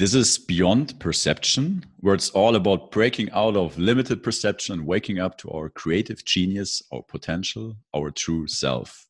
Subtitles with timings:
[0.00, 5.18] This is Beyond Perception, where it's all about breaking out of limited perception and waking
[5.18, 9.04] up to our creative genius, our potential, our true self.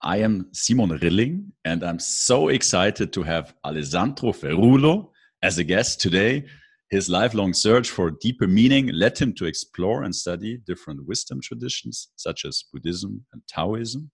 [0.00, 5.10] I am Simon Rilling, and I'm so excited to have Alessandro Ferrulo
[5.42, 6.46] as a guest today.
[6.88, 12.08] His lifelong search for deeper meaning led him to explore and study different wisdom traditions,
[12.16, 14.10] such as Buddhism and Taoism,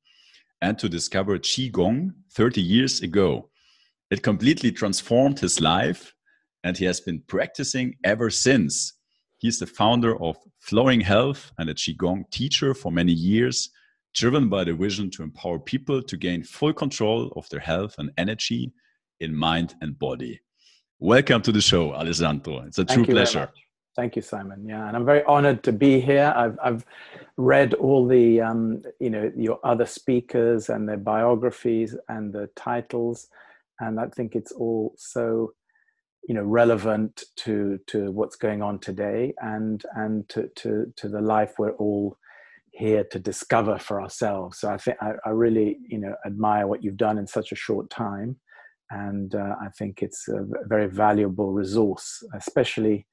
[0.60, 3.48] and to discover Qigong 30 years ago.
[4.14, 6.14] It completely transformed his life,
[6.62, 8.92] and he has been practicing ever since.
[9.38, 13.70] He's the founder of Flowing Health and a Qigong teacher for many years
[14.14, 18.12] driven by the vision to empower people to gain full control of their health and
[18.16, 18.72] energy
[19.18, 20.40] in mind and body.
[21.00, 22.60] Welcome to the show, Alessandro.
[22.68, 23.50] It's a Thank true pleasure.
[23.96, 24.64] Thank you, Simon.
[24.64, 26.32] Yeah, and I'm very honored to be here.
[26.36, 26.86] I've, I've
[27.36, 33.28] read all the, um, you know, your other speakers and their biographies and the titles,
[33.86, 35.52] and I think it's all so,
[36.28, 41.20] you know, relevant to to what's going on today and and to to to the
[41.20, 42.16] life we're all
[42.72, 44.58] here to discover for ourselves.
[44.58, 47.88] So I think I, really, you know, admire what you've done in such a short
[47.88, 48.36] time,
[48.90, 53.06] and uh, I think it's a very valuable resource, especially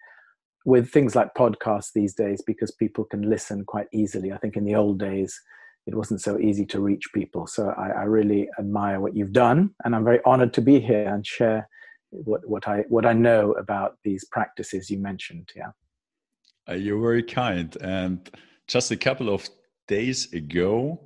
[0.65, 4.31] with things like podcasts these days, because people can listen quite easily.
[4.31, 5.39] I think in the old days,
[5.87, 7.47] it wasn't so easy to reach people.
[7.47, 11.07] So I, I really admire what you've done, and I'm very honored to be here
[11.07, 11.67] and share
[12.09, 15.49] what what I what I know about these practices you mentioned.
[15.55, 15.71] Yeah,
[16.69, 18.29] uh, you're very kind and
[18.71, 19.49] just a couple of
[19.87, 21.01] days ago,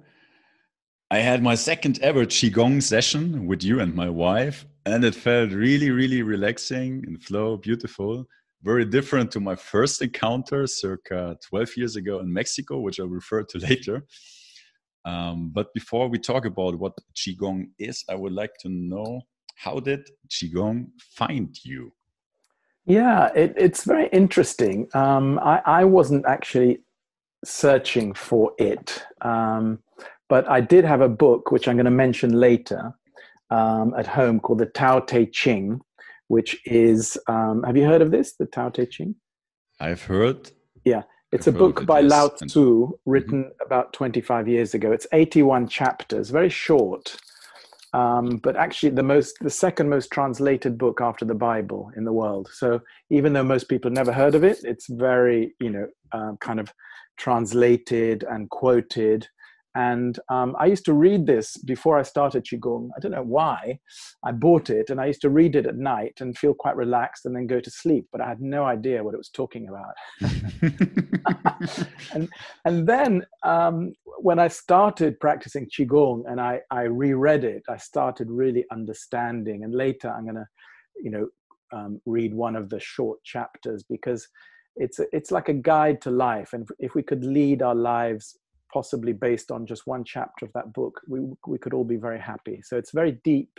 [1.10, 5.52] I had my second ever Qigong session with you and my wife, and it felt
[5.52, 8.26] really, really relaxing and flow, beautiful.
[8.62, 13.44] Very different to my first encounter circa 12 years ago in Mexico, which I'll refer
[13.44, 14.04] to later.
[15.06, 19.22] Um, but before we talk about what Qigong is, I would like to know
[19.56, 21.92] how did Qigong find you?
[22.86, 24.88] Yeah, it, it's very interesting.
[24.94, 26.82] Um, I, I, wasn't actually
[27.44, 29.04] searching for it.
[29.22, 29.80] Um,
[30.30, 32.94] but I did have a book, which I'm going to mention later,
[33.50, 35.82] um, at home called the Tao Te Ching,
[36.28, 39.16] which is, um, have you heard of this, the Tao Te Ching?
[39.80, 40.52] I've heard.
[40.84, 41.04] Yeah,
[41.36, 42.94] it's a book by Lao Tzu, mm-hmm.
[43.06, 43.66] written mm-hmm.
[43.66, 44.92] about 25 years ago.
[44.92, 47.18] It's 81 chapters, very short.
[47.94, 52.12] Um, but actually the most the second most translated book after the bible in the
[52.12, 56.34] world so even though most people never heard of it it's very you know uh,
[56.42, 56.74] kind of
[57.18, 59.28] translated and quoted.
[59.76, 62.90] And um, I used to read this before I started Qigong.
[62.96, 63.80] I don't know why.
[64.24, 67.26] I bought it and I used to read it at night and feel quite relaxed
[67.26, 69.94] and then go to sleep, but I had no idea what it was talking about.
[72.14, 72.30] and,
[72.64, 78.30] and then um, when I started practicing Qigong and I, I reread it, I started
[78.30, 79.66] really understanding.
[79.66, 80.48] And later I'm going to,
[81.04, 81.28] you know,
[81.74, 84.26] um, read one of the short chapters because
[84.78, 88.38] it's it's like a guide to life and if we could lead our lives
[88.76, 92.20] possibly based on just one chapter of that book we we could all be very
[92.20, 93.54] happy so it's very deep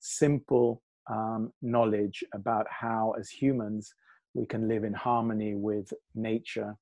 [0.00, 0.82] simple
[1.16, 3.92] um, knowledge about how as humans
[4.32, 6.74] we can live in harmony with nature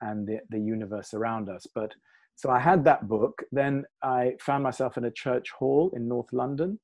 [0.00, 1.90] and the, the universe around us but
[2.36, 6.32] so i had that book then i found myself in a church hall in north
[6.32, 6.78] london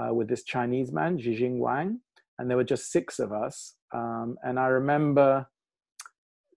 [0.00, 2.00] uh, with this chinese man Zhixing wang
[2.38, 3.74] and there were just six of us.
[3.92, 5.46] Um, and I remember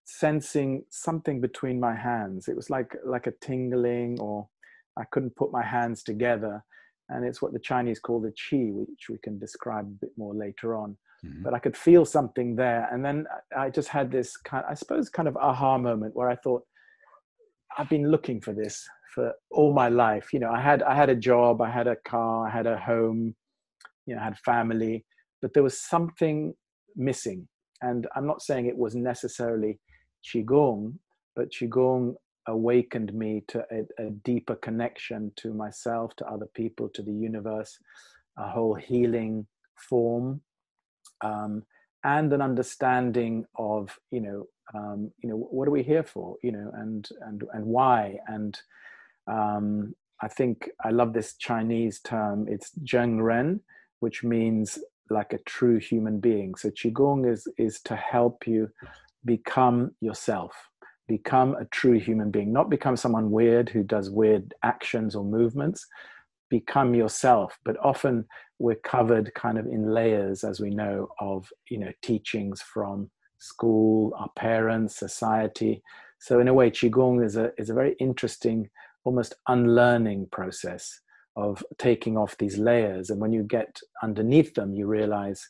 [0.06, 2.48] sensing something between my hands.
[2.48, 4.48] It was like like a tingling, or
[4.98, 6.64] I couldn't put my hands together.
[7.10, 10.34] And it's what the Chinese call the qi, which we can describe a bit more
[10.34, 10.98] later on.
[11.26, 11.44] Mm-hmm.
[11.44, 13.26] But I could feel something there, and then
[13.56, 16.64] I just had this kind, I suppose, kind of aha moment where I thought,
[17.78, 20.34] I've been looking for this for all my life.
[20.34, 22.78] You know, I had I had a job, I had a car, I had a
[22.78, 23.36] home,
[24.06, 25.06] you know, I had family,
[25.42, 26.54] but there was something
[26.96, 27.48] missing.
[27.82, 29.80] And I'm not saying it was necessarily
[30.24, 30.94] Qigong,
[31.36, 32.16] but Qigong
[32.48, 37.78] awakened me to a, a, deeper connection to myself, to other people, to the universe,
[38.38, 39.46] a whole healing
[39.76, 40.42] form,
[41.22, 41.64] um,
[42.04, 46.52] and an understanding of, you know, um, you know, what are we here for, you
[46.52, 48.60] know, and and and why, and
[49.28, 52.48] um, I think I love this Chinese term.
[52.48, 53.60] It's Zhen Ren,
[54.00, 54.80] which means
[55.10, 56.56] like a true human being.
[56.56, 58.70] So qigong is is to help you
[59.26, 60.54] become yourself,
[61.08, 65.86] become a true human being, not become someone weird who does weird actions or movements.
[66.50, 68.26] Become yourself, but often
[68.60, 73.10] we're covered kind of in layers, as we know, of you know teachings from
[73.40, 75.82] school, our parents, society.
[76.20, 78.70] So in a way, qigong is a is a very interesting,
[79.06, 81.00] almost unlearning process
[81.36, 83.10] of taking off these layers.
[83.10, 85.48] And when you get underneath them, you realize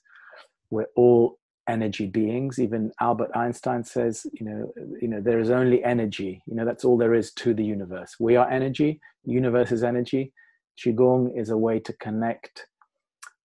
[0.69, 2.59] we're all energy beings.
[2.59, 6.41] Even Albert Einstein says, you know, you know, there is only energy.
[6.45, 8.15] You know, that's all there is to the universe.
[8.19, 8.99] We are energy.
[9.25, 10.33] The universe is energy.
[10.79, 12.67] Qigong is a way to connect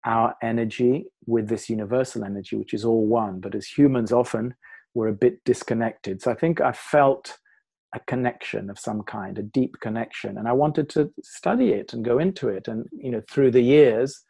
[0.06, 3.40] our energy with this universal energy, which is all one.
[3.40, 4.56] But as humans, often
[4.94, 6.22] we're a bit disconnected.
[6.22, 7.38] So I think I felt
[7.94, 12.04] a connection of some kind, a deep connection, and I wanted to study it and
[12.04, 12.68] go into it.
[12.68, 14.24] And you know, through the years,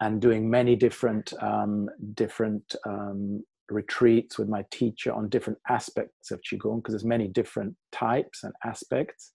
[0.00, 6.40] and doing many different um, different um, retreats with my teacher on different aspects of
[6.40, 9.32] qigong because there's many different types and aspects.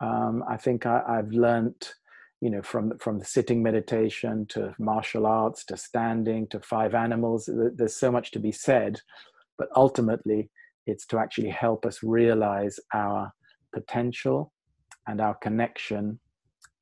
[0.00, 1.88] Um, I think I, have learned,
[2.40, 7.48] you know, from from the sitting meditation to martial arts to standing to five animals.
[7.76, 9.00] There's so much to be said,
[9.58, 10.50] but ultimately,
[10.86, 13.32] it's to actually help us realize our
[13.72, 14.52] potential
[15.06, 16.18] and our connection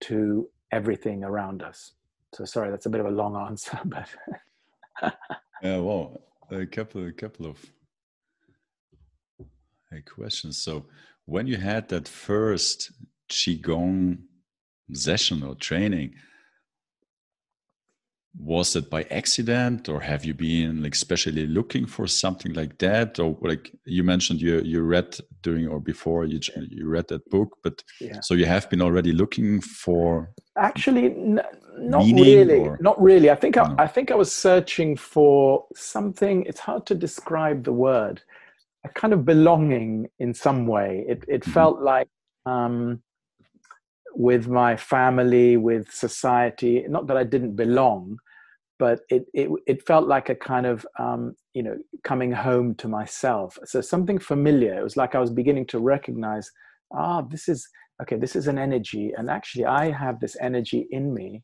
[0.01, 1.93] to everything around us.
[2.35, 4.09] So sorry, that's a bit of a long answer, but
[5.63, 7.65] yeah, well, a couple, a couple of
[9.93, 10.63] uh, questions.
[10.63, 10.87] So
[11.27, 12.93] when you had that first
[13.29, 14.19] qigong
[14.93, 16.15] session or training,
[18.39, 23.19] was it by accident or have you been like especially looking for something like that
[23.19, 26.39] or like you mentioned you you read during or before you
[26.71, 28.21] you read that book but yeah.
[28.21, 31.09] so you have been already looking for actually
[31.77, 32.79] not really or?
[32.81, 36.95] not really i think I, I think i was searching for something it's hard to
[36.95, 38.23] describe the word
[38.85, 41.51] a kind of belonging in some way it it mm-hmm.
[41.51, 42.09] felt like
[42.47, 43.03] um
[44.15, 46.85] with my family, with society.
[46.89, 48.19] Not that I didn't belong,
[48.79, 52.89] but it it, it felt like a kind of um, you know coming home to
[52.89, 53.59] myself.
[53.65, 54.79] So something familiar.
[54.79, 56.51] It was like I was beginning to recognize,
[56.93, 57.69] ah, this is
[58.03, 58.17] okay.
[58.17, 61.43] This is an energy, and actually I have this energy in me.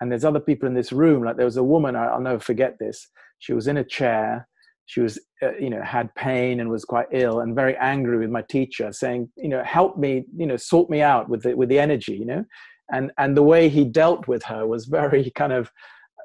[0.00, 1.24] And there's other people in this room.
[1.24, 1.96] Like there was a woman.
[1.96, 3.08] I'll never forget this.
[3.38, 4.46] She was in a chair
[4.86, 8.30] she was uh, you know had pain and was quite ill and very angry with
[8.30, 11.68] my teacher saying you know help me you know sort me out with the with
[11.68, 12.44] the energy you know?
[12.92, 15.70] And and the way he dealt with her was very kind of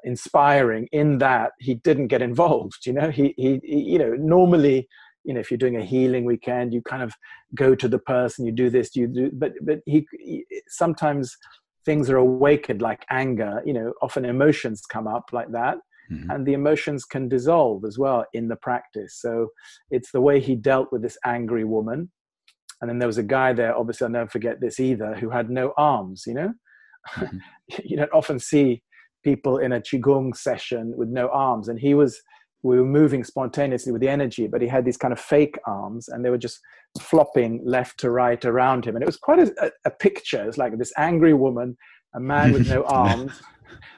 [0.04, 3.10] inspiring in that he didn't get involved you know?
[3.10, 4.88] He, he, he you know normally
[5.24, 7.14] you know if you're doing a healing weekend you kind of
[7.54, 11.36] go to the person you do this you do but but he, he sometimes
[11.84, 15.78] things are awakened like anger you know often emotions come up like that
[16.10, 16.30] Mm-hmm.
[16.30, 19.18] And the emotions can dissolve as well in the practice.
[19.20, 19.48] So
[19.90, 22.10] it's the way he dealt with this angry woman.
[22.80, 25.50] And then there was a guy there, obviously, I'll never forget this either, who had
[25.50, 26.52] no arms, you know?
[27.16, 27.36] Mm-hmm.
[27.84, 28.82] you don't often see
[29.22, 31.68] people in a Qigong session with no arms.
[31.68, 32.20] And he was,
[32.62, 36.08] we were moving spontaneously with the energy, but he had these kind of fake arms
[36.08, 36.58] and they were just
[36.98, 38.96] flopping left to right around him.
[38.96, 40.42] And it was quite a, a picture.
[40.42, 41.76] It was like this angry woman,
[42.14, 43.40] a man with no arms,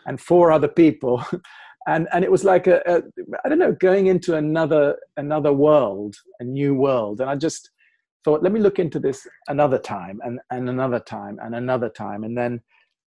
[0.06, 1.24] and four other people
[1.86, 3.02] and and it was like a, a
[3.44, 7.70] I don't know going into another another world a new world and I just
[8.24, 12.24] thought let me look into this another time and and another time and another time
[12.24, 12.60] and then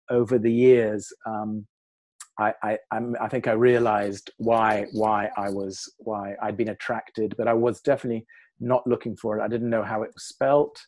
[0.10, 1.66] over the years um,
[2.40, 7.36] I, I, I'm, I think I realized why why I was why I'd been attracted,
[7.38, 8.26] but I was definitely
[8.60, 9.44] not looking for it.
[9.44, 10.80] I didn't know how it was spelt.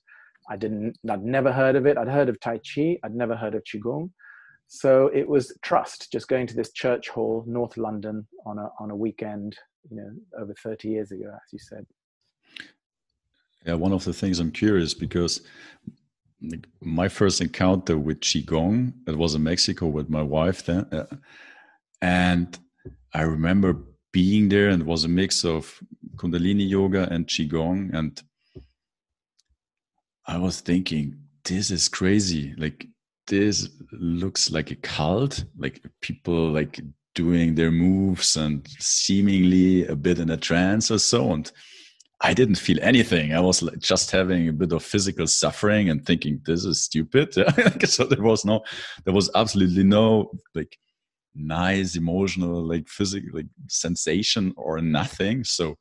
[0.50, 0.98] I didn't.
[1.10, 1.98] I'd never heard of it.
[1.98, 2.98] I'd heard of Tai Chi.
[3.04, 4.10] I'd never heard of Qigong.
[4.68, 8.92] So it was trust, just going to this church hall, North London, on a on
[8.92, 9.56] a weekend,
[9.90, 10.10] you know,
[10.40, 11.86] over thirty years ago, as you said.
[13.66, 15.42] Yeah, one of the things I'm curious because
[16.82, 21.06] my first encounter with qigong it was in Mexico with my wife then, uh,
[22.02, 22.58] and
[23.14, 23.78] I remember
[24.12, 25.80] being there, and it was a mix of
[26.16, 28.22] Kundalini yoga and qigong, and
[30.28, 32.88] I was thinking, this is crazy, like
[33.28, 36.80] this looks like a cult, like people like
[37.14, 41.32] doing their moves and seemingly a bit in a trance or so.
[41.34, 41.52] And
[42.22, 43.34] I didn't feel anything.
[43.34, 47.34] I was just having a bit of physical suffering and thinking this is stupid.
[47.86, 48.62] so there was no,
[49.06, 50.78] there was absolutely no like
[51.34, 55.44] nice emotional like physical like sensation or nothing.
[55.44, 55.78] So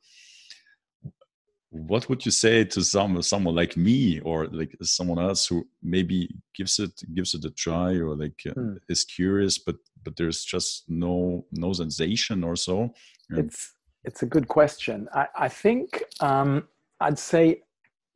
[1.75, 6.29] what would you say to some someone like me or like someone else who maybe
[6.55, 8.75] gives it gives it a try or like uh, hmm.
[8.87, 12.93] is curious but but there's just no no sensation or so?
[13.31, 13.73] It's
[14.05, 15.09] it's a good question.
[15.13, 16.67] I i think um
[17.01, 17.61] i'd say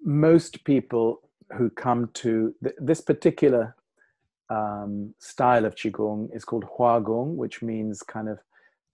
[0.03, 1.07] most people
[1.57, 3.75] who come to th this particular
[4.57, 8.37] um, style of qigong is called hua gong which means kind of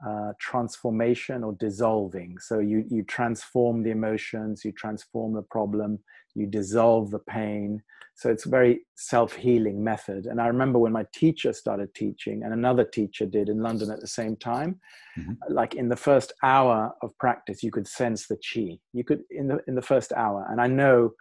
[0.05, 2.37] uh, transformation or dissolving.
[2.39, 5.99] So you you transform the emotions, you transform the problem,
[6.35, 7.81] you dissolve the pain.
[8.17, 10.25] So it's a very self-healing method.
[10.25, 13.99] And I remember when my teacher started teaching, and another teacher did in London at
[13.99, 14.79] the same time.
[15.19, 15.33] Mm-hmm.
[15.49, 18.77] Like in the first hour of practice, you could sense the chi.
[18.93, 21.11] You could in the in the first hour, and I know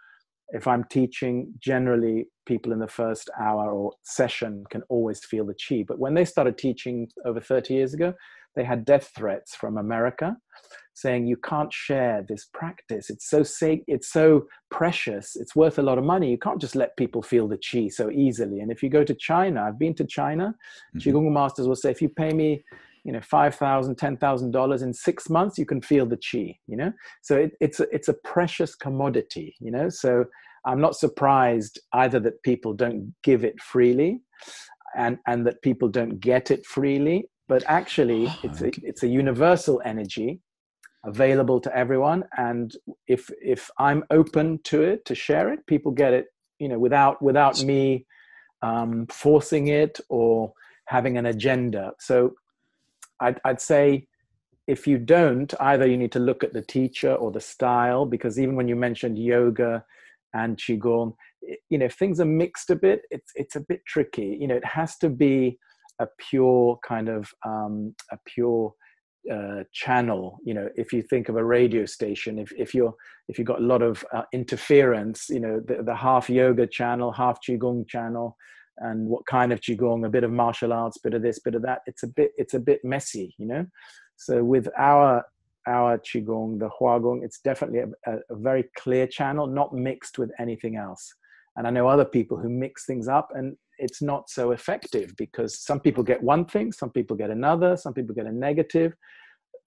[0.49, 5.55] if I'm teaching, generally people in the first hour or session can always feel the
[5.55, 5.83] chi.
[5.87, 8.13] But when they started teaching over 30 years ago,
[8.55, 10.37] they had death threats from America
[10.95, 13.09] saying you can't share this practice.
[13.09, 16.31] It's so safe, it's so precious, it's worth a lot of money.
[16.31, 18.61] You can't just let people feel the chi so easily.
[18.61, 20.55] And if you go to China, I've been to China,
[20.95, 21.09] mm-hmm.
[21.09, 22.63] Qigong masters will say, if you pay me
[23.03, 26.57] you know five thousand ten thousand dollars in six months you can feel the chi
[26.65, 30.25] you know so it, it's a, it's a precious commodity you know so
[30.65, 34.21] i'm not surprised either that people don't give it freely
[34.97, 39.07] and and that people don't get it freely but actually ah, it's a, it's a
[39.07, 40.39] universal energy
[41.05, 42.23] available to everyone.
[42.37, 42.75] And
[43.07, 46.25] if if i'm open to it to share it people get it
[46.59, 48.05] you know without without me
[48.61, 50.53] um, forcing it or
[50.85, 51.93] having an agenda.
[51.99, 52.33] So
[53.19, 54.07] I'd, I'd say
[54.67, 58.39] if you don't either you need to look at the teacher or the style because
[58.39, 59.85] even when you mentioned yoga
[60.33, 61.13] and qigong
[61.69, 64.37] you know if things are mixed a bit it's it's a bit tricky.
[64.39, 65.59] You know it has to be
[65.99, 68.73] a pure kind of um, a pure
[69.31, 72.93] uh, channel you know if you think of a radio station if, if you're
[73.27, 77.11] if you've got a lot of uh, interference you know the, the half yoga channel
[77.11, 78.37] half qigong channel
[78.79, 81.63] and what kind of qigong a bit of martial arts bit of this bit of
[81.63, 83.65] that it's a bit it's a bit messy you know?
[84.15, 85.23] So with our
[85.67, 90.75] our qigong the huagong it's definitely a, a very clear channel not mixed with anything
[90.75, 91.11] else
[91.55, 95.59] and i know other people who mix things up and it's not so effective because
[95.59, 98.93] some people get one thing, some people get another, some people get a negative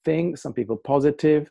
[0.04, 1.50] thing, some people positive.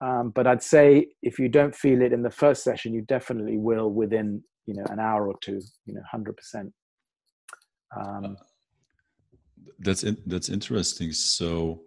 [0.00, 3.58] Um, but I'd say if you don't feel it in the first session, you definitely
[3.58, 5.60] will within you know an hour or two.
[5.86, 6.72] You know, hundred percent.
[7.96, 8.36] Um,
[9.78, 11.12] that's in, that's interesting.
[11.12, 11.82] So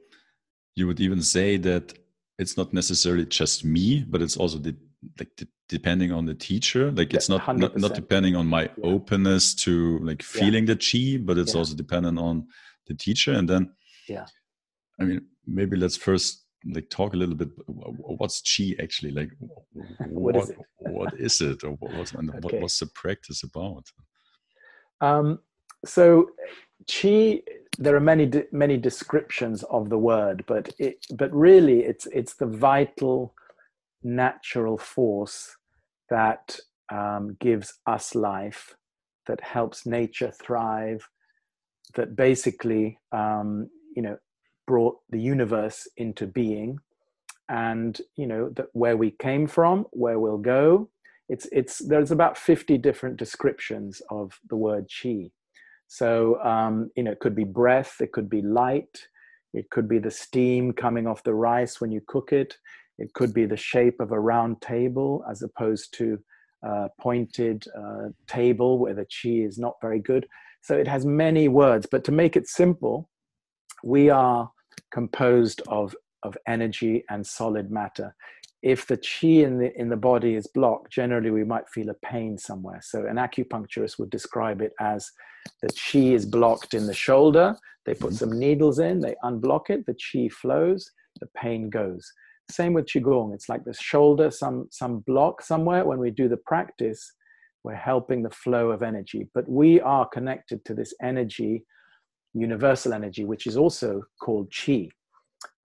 [0.76, 1.94] you would even say that
[2.40, 4.76] it's not necessarily just me, but it's also the
[5.20, 8.70] like the depending on the teacher like it's not, not, not depending on my yeah.
[8.84, 10.74] openness to like feeling yeah.
[10.74, 11.60] the chi but it's yeah.
[11.60, 12.48] also dependent on
[12.88, 13.70] the teacher and then
[14.08, 14.26] yeah
[15.00, 19.30] i mean maybe let's first like talk a little bit what's chi actually like
[20.10, 22.28] what, what is it what is it or what's, okay.
[22.42, 23.84] what, what's the practice about
[25.02, 25.40] um
[25.86, 26.30] so
[26.90, 27.42] chi
[27.78, 32.46] there are many many descriptions of the word but it but really it's it's the
[32.46, 33.34] vital
[34.04, 35.56] natural force
[36.10, 36.58] that
[36.92, 38.76] um, gives us life,
[39.28, 41.08] that helps nature thrive,
[41.96, 44.18] that basically, um, you know,
[44.66, 46.80] brought the universe into being,
[47.50, 50.90] and you know that where we came from, where we'll go.
[51.30, 55.32] It's it's there's about fifty different descriptions of the word chi.
[55.88, 59.08] So um, you know, it could be breath, it could be light,
[59.54, 62.58] it could be the steam coming off the rice when you cook it.
[62.98, 66.20] It could be the shape of a round table as opposed to
[66.64, 70.28] a pointed uh, table where the chi is not very good.
[70.62, 73.10] So it has many words, but to make it simple,
[73.84, 74.52] we are
[74.92, 78.16] composed of, of energy and solid matter.
[78.64, 81.94] If the chi in the, in the body is blocked, generally we might feel a
[82.06, 82.82] pain somewhere.
[82.82, 85.12] So an acupuncturist would describe it as
[85.62, 87.56] the chi is blocked in the shoulder.
[87.86, 88.16] They put mm-hmm.
[88.16, 92.12] some needles in, they unblock it, the chi flows, the pain goes.
[92.50, 93.34] Same with Qigong.
[93.34, 95.86] It's like the shoulder, some, some block somewhere.
[95.86, 97.14] When we do the practice,
[97.64, 99.28] we're helping the flow of energy.
[99.34, 101.66] But we are connected to this energy,
[102.34, 104.90] universal energy, which is also called Qi.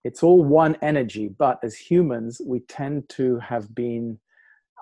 [0.04, 4.18] It's all one energy, but as humans, we tend to have been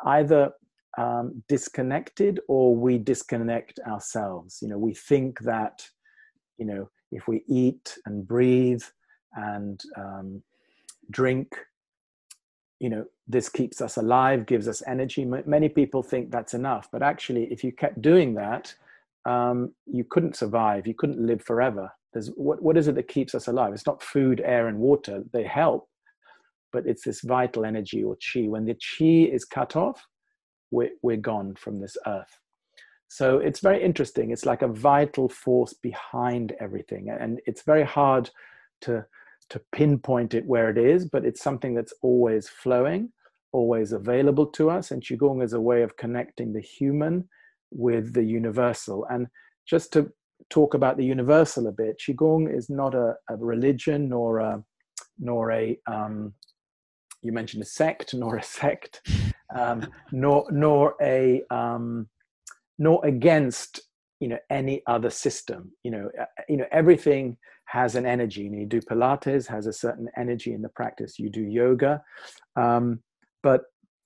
[0.07, 0.52] either
[0.97, 4.59] um, disconnected or we disconnect ourselves.
[4.62, 5.87] You know, we think that,
[6.57, 8.83] you know, if we eat and breathe
[9.35, 10.42] and um,
[11.11, 11.54] drink
[12.80, 15.25] you know this keeps us alive gives us energy.
[15.25, 18.75] Many people think that's enough but actually if you kept doing that
[19.26, 20.87] um, you couldn't survive.
[20.87, 21.92] You couldn't live forever.
[22.12, 23.72] There's what, what is it that keeps us alive?
[23.75, 25.22] It's not food air and water.
[25.32, 25.87] They help
[26.72, 28.42] but it's this vital energy or chi.
[28.42, 30.04] When the chi is cut off
[30.70, 32.38] we're, we're gone from this earth.
[33.08, 34.30] So it's very interesting.
[34.30, 38.30] It's like a vital force behind everything and it's very hard
[38.82, 39.04] to
[39.50, 43.11] to pinpoint it where it is, but it's something that's always flowing,
[43.52, 44.90] always available to us.
[44.90, 47.28] And Qigong is a way of connecting the human
[47.71, 49.07] with the universal.
[49.11, 49.26] And
[49.66, 50.11] just to
[50.50, 54.62] talk about the universal a bit, Qigong is not a, a religion nor a,
[55.19, 56.33] nor a um,
[57.23, 59.07] you mentioned a sect, nor a sect,
[59.54, 62.09] um, nor nor a um,
[62.78, 63.80] nor against
[64.21, 65.73] you know any other system.
[65.83, 67.37] You know, uh, you know everything
[67.70, 68.46] has an energy.
[68.46, 71.18] And you do Pilates has a certain energy in the practice.
[71.18, 72.02] You do yoga,
[72.56, 73.00] um,
[73.42, 73.62] but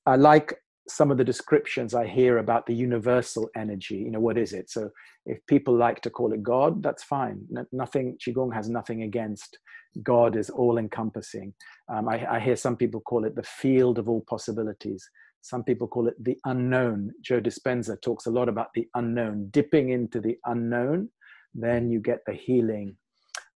[0.06, 0.54] I like
[0.86, 3.96] some of the descriptions I hear about the universal energy.
[3.96, 4.70] You know, what is it?
[4.70, 4.90] So
[5.24, 7.40] if people like to call it God, that's fine.
[7.72, 9.58] nothing, Qigong has nothing against
[10.02, 11.54] God is all encompassing.
[11.88, 15.08] Um, I, I, hear some people call it the field of all possibilities.
[15.40, 17.12] Some people call it the unknown.
[17.22, 21.10] Joe Dispenza talks a lot about the unknown, dipping into the unknown,
[21.54, 22.96] then you get the healing.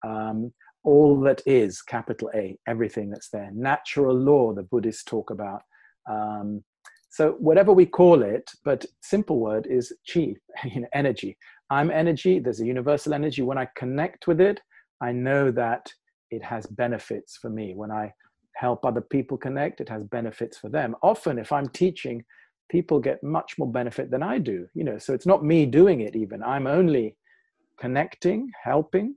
[0.06, 0.52] Um,
[0.84, 3.50] all that is, capital A, everything that's there.
[3.52, 5.62] Natural law, the Buddhists talk about.
[6.08, 6.62] Um,
[7.10, 10.34] so whatever we call it, but simple word is chi,
[10.64, 11.36] you know, energy.
[11.70, 12.38] I'm energy.
[12.38, 13.42] There's a universal energy.
[13.42, 14.60] When I connect with it,
[15.00, 15.92] I know that
[16.30, 17.74] it has benefits for me.
[17.74, 18.12] When I
[18.54, 20.94] help other people connect, it has benefits for them.
[21.02, 22.24] Often, if I'm teaching,
[22.70, 24.66] people get much more benefit than I do.
[24.74, 26.14] You know, so it's not me doing it.
[26.14, 27.16] Even I'm only
[27.78, 29.16] connecting, helping.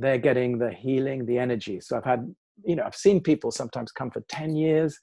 [0.00, 1.80] They're getting the healing, the energy.
[1.80, 4.98] So I've had, you know, I've seen people sometimes come for ten years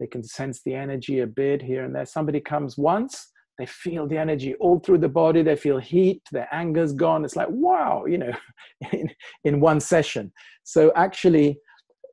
[0.00, 2.06] they can sense the energy a bit here and there.
[2.06, 5.42] Somebody comes once, they feel the energy all through the body.
[5.42, 7.24] They feel heat, their anger's gone.
[7.24, 8.32] It's like, wow, you know,
[8.92, 9.08] in,
[9.44, 10.32] in one session.
[10.64, 11.58] So actually,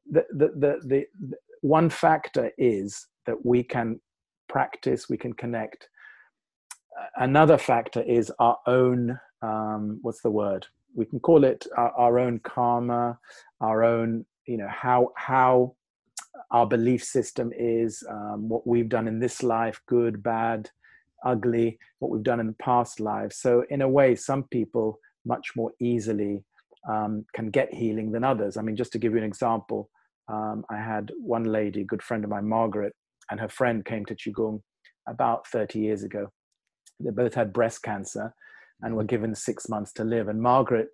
[0.10, 4.00] the, the, the, the, the one factor is that we can
[4.50, 5.88] practice, we can connect.
[7.16, 10.68] Another factor is our own, um, what's the word?
[10.95, 13.17] We can call it our, our own karma,
[13.60, 15.75] our own, you know, how, how
[16.51, 20.69] our belief system is, um, what we've done in this life, good, bad,
[21.25, 23.38] ugly, what we've done in the past lives.
[23.38, 26.43] So, in a way, some people much more easily
[26.89, 28.57] um, can get healing than others.
[28.57, 29.89] I mean, just to give you an example,
[30.27, 32.93] um, I had one lady, good friend of mine, Margaret,
[33.29, 34.62] and her friend came to Qigong
[35.07, 36.31] about 30 years ago.
[37.00, 38.33] They both had breast cancer
[38.82, 40.28] and were given six months to live.
[40.28, 40.90] And Margaret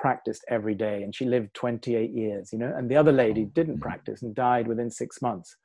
[0.00, 3.74] practiced every day and she lived 28 years you know and the other lady didn't
[3.74, 3.82] mm-hmm.
[3.82, 5.56] practice and died within six months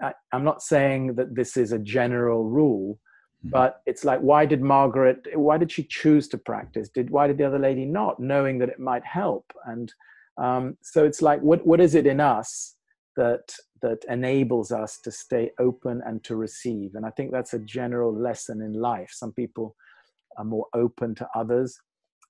[0.00, 3.50] I, am not saying that this is a general rule mm-hmm.
[3.50, 7.38] but it's like why did margaret why did she choose to practice did why did
[7.38, 9.92] the other lady not knowing that it might help and
[10.36, 12.76] um, so it's like what what is it in us
[13.16, 13.52] that
[13.82, 18.14] that enables us to stay open and to receive and i think that's a general
[18.16, 19.74] lesson in life some people
[20.36, 21.80] are more open to others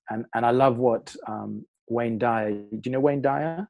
[0.09, 2.51] and and I love what um, Wayne Dyer.
[2.51, 3.67] Do you know Wayne Dyer?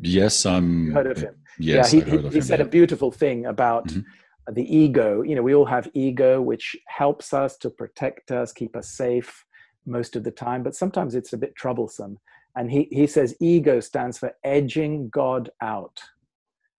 [0.00, 0.86] Yes, I'm.
[0.86, 1.34] You heard of him?
[1.58, 2.04] Yes, yeah.
[2.04, 4.54] He, he, he said a beautiful thing about mm-hmm.
[4.54, 5.22] the ego.
[5.22, 9.44] You know, we all have ego, which helps us to protect us, keep us safe
[9.86, 12.18] most of the time, but sometimes it's a bit troublesome.
[12.56, 16.00] And he he says ego stands for edging God out.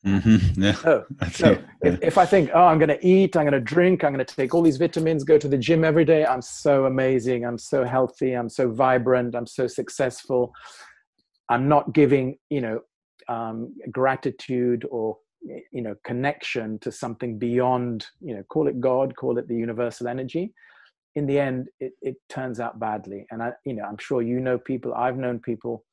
[0.06, 0.62] Mm-hmm.
[0.62, 1.02] Yeah.
[1.40, 1.62] Yeah.
[1.82, 4.26] if, if I think, oh, I'm going to eat, I'm going to drink, I'm going
[4.26, 7.58] to take all these vitamins, go to the gym every day, I'm so amazing, I'm
[7.58, 10.54] so healthy, I'm so vibrant, I'm so successful.
[11.50, 12.80] I'm not giving, you know,
[13.30, 15.18] um, gratitude or
[15.72, 20.08] you know connection to something beyond you know call it god call it the universal
[20.08, 20.54] energy
[21.16, 24.40] in the end it, it turns out badly and i you know i'm sure you
[24.40, 25.86] know people i've known people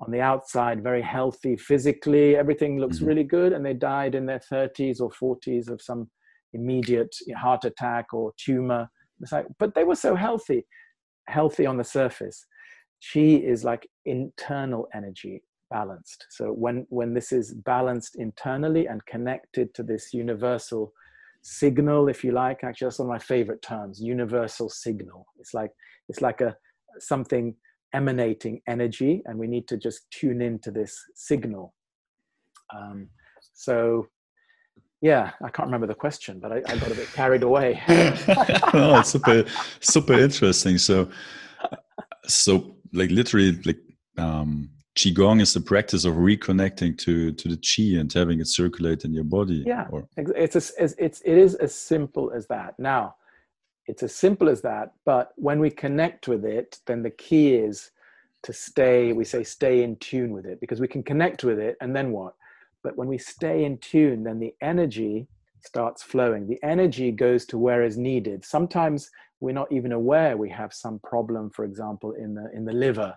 [0.00, 2.36] on the outside very healthy physically.
[2.36, 3.06] Everything looks mm-hmm.
[3.06, 6.10] really good and they died in their 30s or 40s of some
[6.52, 8.88] immediate heart attack or tumor.
[9.20, 10.66] It's like but they were so healthy
[11.28, 12.46] healthy on the surface.
[13.12, 16.26] Chi is like internal energy balanced.
[16.30, 20.92] So when when this is balanced internally and connected to this universal
[21.42, 25.26] signal if you like actually that's one of my favorite terms universal signal.
[25.38, 25.70] It's like
[26.08, 26.56] it's like a
[26.98, 27.54] something
[27.94, 31.72] emanating energy, and we need to just tune into this signal.
[32.74, 33.08] Um,
[33.54, 34.08] so,
[35.00, 37.80] yeah, I can't remember the question, but I, I got a bit carried away.
[38.74, 39.44] oh, super,
[39.80, 40.76] super interesting.
[40.78, 41.08] So,
[42.26, 43.80] so like literally, like
[44.18, 49.04] um, qigong is the practice of reconnecting to to the qi and having it circulate
[49.04, 49.64] in your body.
[49.66, 50.06] Yeah, or...
[50.16, 52.74] it's as, it's it is as simple as that.
[52.78, 53.16] Now,
[53.86, 54.92] it's as simple as that.
[55.04, 57.90] But when we connect with it, then the key is
[58.44, 61.76] to stay, we say stay in tune with it because we can connect with it
[61.80, 62.34] and then what?
[62.82, 65.26] But when we stay in tune, then the energy
[65.64, 66.46] starts flowing.
[66.46, 68.44] The energy goes to where is needed.
[68.44, 72.72] Sometimes we're not even aware we have some problem, for example, in the in the
[72.72, 73.14] liver.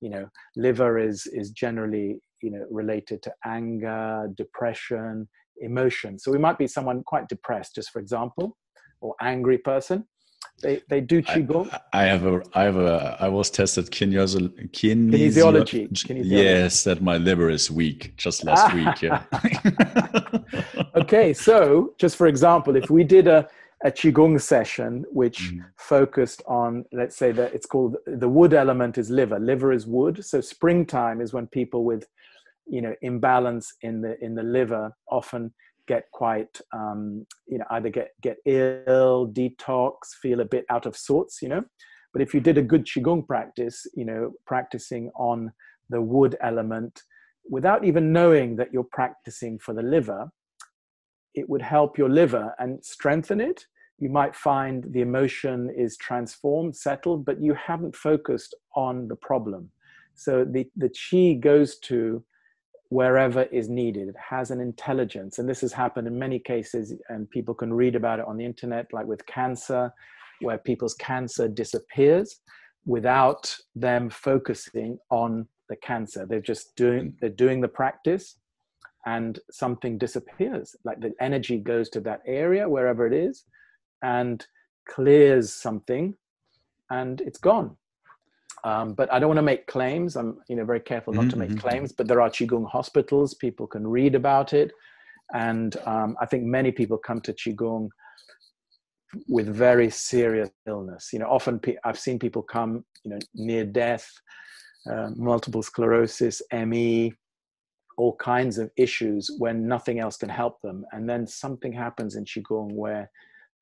[0.00, 5.28] You know, liver is is generally you know related to anger, depression,
[5.60, 6.18] emotion.
[6.18, 8.56] So we might be someone quite depressed, just for example,
[9.00, 10.04] or angry person
[10.62, 11.72] They they do qigong.
[11.92, 14.70] I, I have a I have a I was tested kinesiology.
[14.70, 15.88] Kinesiology.
[15.88, 16.22] kinesiology.
[16.24, 18.16] Yes, that my liver is weak.
[18.16, 19.02] Just last week.
[19.06, 19.22] Yeah.
[21.00, 23.48] okay, so just for example, if we did a
[23.84, 25.64] a qigong session which mm.
[25.76, 30.24] focused on let's say that it's called the wood element is liver liver is wood
[30.24, 32.04] so springtime is when people with
[32.66, 35.54] you know imbalance in the in the liver often
[35.88, 40.96] get quite um, you know either get get ill detox feel a bit out of
[40.96, 41.64] sorts you know.
[42.12, 45.50] But if you did a good qigong practice you know practicing on
[45.90, 47.02] the wood element
[47.50, 50.30] without even knowing that you're practicing for the liver
[51.34, 53.64] it would help your liver and strengthen it.
[53.98, 59.70] You might find the emotion is transformed settled but you haven't focused on the problem.
[60.14, 62.24] So the the chi goes to
[62.90, 64.08] wherever is needed.
[64.08, 65.38] It has an intelligence.
[65.38, 68.44] And this has happened in many cases, and people can read about it on the
[68.44, 69.92] internet, like with cancer,
[70.40, 72.40] where people's cancer disappears
[72.86, 76.26] without them focusing on the cancer.
[76.26, 77.14] They're just doing mm.
[77.20, 78.36] they're doing the practice
[79.06, 80.74] and something disappears.
[80.84, 83.44] Like the energy goes to that area, wherever it is,
[84.02, 84.44] and
[84.88, 86.14] clears something
[86.90, 87.76] and it's gone.
[88.68, 90.14] Um, but I don't want to make claims.
[90.14, 91.30] I'm, you know, very careful not mm-hmm.
[91.30, 91.68] to make mm-hmm.
[91.68, 91.92] claims.
[91.92, 93.32] But there are qigong hospitals.
[93.34, 94.72] People can read about it,
[95.32, 97.88] and um, I think many people come to qigong
[99.26, 101.10] with very serious illness.
[101.14, 104.06] You know, often pe- I've seen people come, you know, near death,
[104.90, 107.14] uh, multiple sclerosis, ME,
[107.96, 112.24] all kinds of issues when nothing else can help them, and then something happens in
[112.26, 113.10] qigong where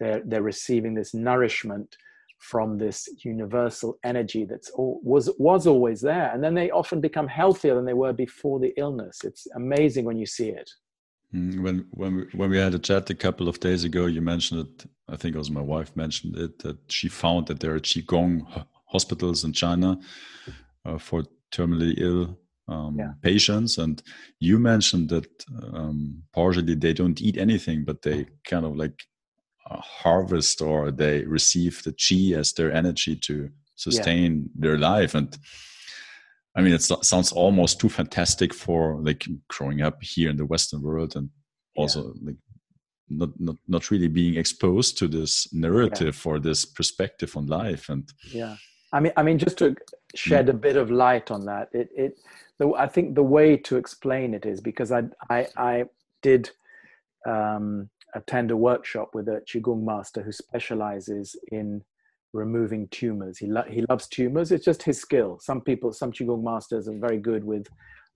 [0.01, 1.97] they're they're receiving this nourishment
[2.39, 6.31] from this universal energy that's all, was was always there.
[6.33, 9.25] And then they often become healthier than they were before the illness.
[9.25, 10.71] It's amazing when you see it.
[11.35, 14.21] Mm, when when we, when we had a chat a couple of days ago you
[14.21, 17.75] mentioned it i think it was my wife mentioned it that she found that there
[17.75, 18.47] are qigong
[18.85, 19.99] hospitals in china
[20.85, 23.13] uh, for terminally ill um, yeah.
[23.23, 23.79] patients.
[23.79, 24.03] And
[24.41, 25.27] you mentioned that
[25.73, 29.05] um, partially they don't eat anything but they kind of like
[29.71, 34.49] harvest or they receive the chi as their energy to sustain yeah.
[34.55, 35.39] their life and
[36.57, 40.83] i mean it sounds almost too fantastic for like growing up here in the western
[40.83, 41.29] world and
[41.77, 42.29] also yeah.
[42.29, 42.37] like
[43.09, 46.33] not, not not really being exposed to this narrative yeah.
[46.33, 48.57] or this perspective on life and yeah
[48.93, 49.77] i mean i mean just to
[50.15, 52.19] shed a bit of light on that it it
[52.59, 55.85] the, i think the way to explain it is because i i i
[56.23, 56.51] did
[57.27, 61.83] um attend a workshop with a qigong master who specializes in
[62.33, 63.39] removing tumors.
[63.39, 64.53] He lo- he loves tumors.
[64.53, 65.39] It's just his skill.
[65.41, 67.67] Some people, some qigong masters are very good with,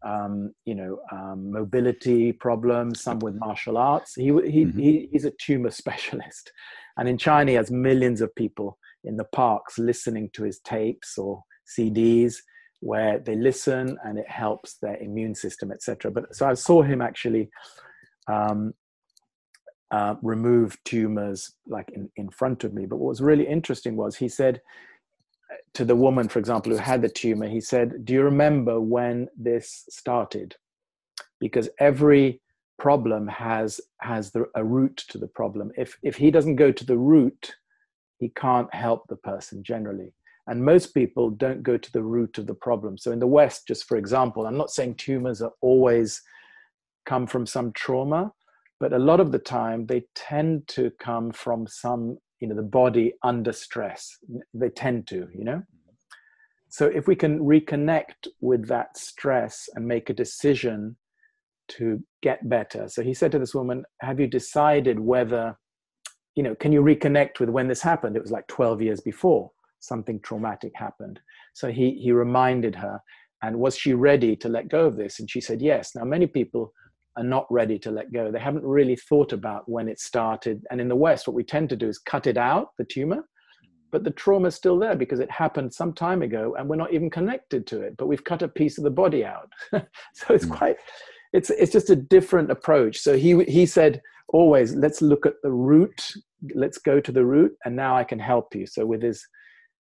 [0.02, 3.02] um, you know, um, mobility problems.
[3.02, 4.14] Some with martial arts.
[4.14, 4.78] He he, mm-hmm.
[4.78, 6.52] he he's a tumor specialist,
[6.96, 11.16] and in China he has millions of people in the parks listening to his tapes
[11.16, 11.42] or
[11.78, 12.36] CDs
[12.80, 16.10] where they listen and it helps their immune system, etc.
[16.10, 17.50] But so I saw him actually
[18.26, 18.72] um,
[19.90, 22.87] uh, remove tumors like in, in front of me.
[22.87, 24.61] But what was really interesting was he said
[25.50, 28.81] uh, to the woman, for example, who had the tumor, he said, Do you remember
[28.81, 30.57] when this started?
[31.40, 32.40] Because every
[32.79, 35.70] problem has has the, a root to the problem.
[35.76, 37.55] If if he doesn't go to the root,
[38.18, 40.12] he can't help the person generally.
[40.46, 42.98] And most people don't go to the root of the problem.
[42.98, 46.22] So in the West, just for example, I'm not saying tumors are always
[47.07, 48.33] come from some trauma,
[48.80, 52.62] but a lot of the time they tend to come from some you know the
[52.62, 54.16] body under stress.
[54.54, 55.56] They tend to you know?
[55.56, 55.94] Mm-hmm.
[56.68, 60.96] So if we can reconnect with that stress and make a decision
[61.68, 62.88] to get better.
[62.88, 65.56] So he said to this woman have you decided whether
[66.34, 68.16] you know can you reconnect with when this happened?
[68.16, 71.20] It was like 12 years before something traumatic happened.
[71.52, 73.00] So he he reminded her
[73.42, 75.20] and was she ready to let go of this?
[75.20, 75.94] And she said yes.
[75.94, 76.72] Now many people
[77.20, 78.33] are not ready to let go.
[78.33, 80.64] They haven't really thought about when it started.
[80.70, 83.24] And in the West, what we tend to do is cut it out, the tumor,
[83.92, 86.94] but the trauma is still there because it happened some time ago and we're not
[86.94, 89.50] even connected to it, but we've cut a piece of the body out.
[89.72, 90.56] so it's mm.
[90.56, 90.76] quite,
[91.35, 92.98] it's, it's just a different approach.
[92.98, 96.14] So he, he said, always, let's look at the root,
[96.54, 98.66] let's go to the root, and now I can help you.
[98.66, 99.26] So with his,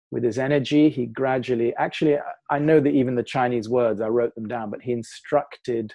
[0.10, 2.18] with his energy, he gradually, actually,
[2.50, 5.94] I know that even the Chinese words, I wrote them down, but he instructed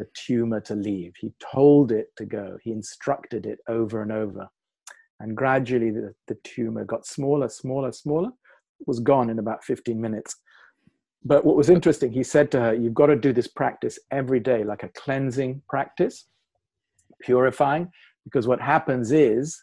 [0.00, 1.12] the tumor to leave.
[1.18, 2.58] He told it to go.
[2.62, 4.48] He instructed it over and over.
[5.20, 8.30] And gradually the, the tumor got smaller, smaller, smaller.
[8.86, 10.36] Was gone in about 15 minutes.
[11.22, 14.40] But what was interesting, he said to her, You've got to do this practice every
[14.40, 16.26] day, like a cleansing practice,
[17.20, 17.90] purifying,
[18.24, 19.62] because what happens is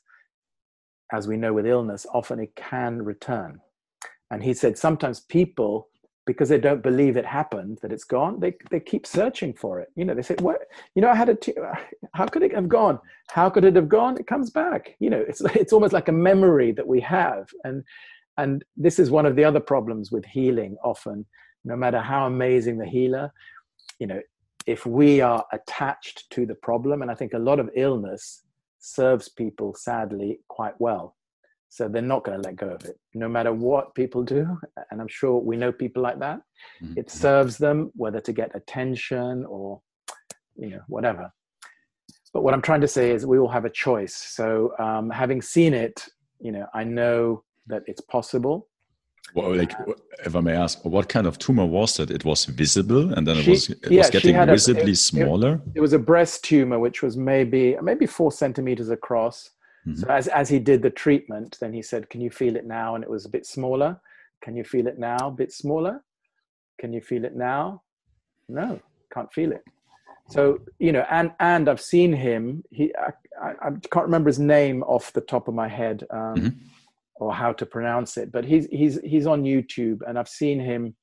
[1.13, 3.59] as we know with illness, often it can return.
[4.29, 5.87] And he said sometimes people,
[6.27, 9.87] because they don't believe it happened, that it's gone, they, they keep searching for it.
[9.95, 10.59] You know, they say, what,
[10.93, 11.55] you know, I had a, t-
[12.13, 12.99] how could it have gone?
[13.31, 14.17] How could it have gone?
[14.17, 14.95] It comes back.
[14.99, 17.47] You know, it's, it's almost like a memory that we have.
[17.63, 17.83] And,
[18.37, 21.25] and this is one of the other problems with healing often,
[21.63, 23.31] no matter how amazing the healer,
[23.97, 24.21] you know,
[24.67, 28.43] if we are attached to the problem, and I think a lot of illness
[28.79, 31.15] serves people sadly quite well.
[31.69, 34.57] So they're not going to let go of it, no matter what people do.
[34.89, 36.41] And I'm sure we know people like that.
[36.81, 36.97] Mm-hmm.
[36.97, 39.81] It serves them, whether to get attention or,
[40.55, 41.31] you know, whatever.
[42.33, 44.15] But what I'm trying to say is we all have a choice.
[44.15, 46.05] So um, having seen it,
[46.39, 48.67] you know, I know that it's possible.
[49.33, 49.73] Well, like,
[50.25, 52.11] if I may ask, what kind of tumor was that?
[52.11, 55.53] It was visible, and then it was it yeah, was getting visibly a, it, smaller.
[55.55, 59.49] It, it, was a breast tumor, which was maybe maybe four centimeters across.
[59.87, 59.99] Mm-hmm.
[60.01, 62.95] So as as he did the treatment, then he said, "Can you feel it now?"
[62.95, 63.99] And it was a bit smaller.
[64.41, 65.17] Can you feel it now?
[65.21, 66.03] A bit smaller.
[66.79, 67.81] Can you feel it now?
[68.49, 68.79] No,
[69.13, 69.63] can't feel it.
[70.29, 72.63] So you know, and and I've seen him.
[72.69, 76.05] He I, I, I can't remember his name off the top of my head.
[76.11, 76.67] Um, mm-hmm
[77.19, 80.95] or how to pronounce it, but he's he's he's on YouTube, and I've seen him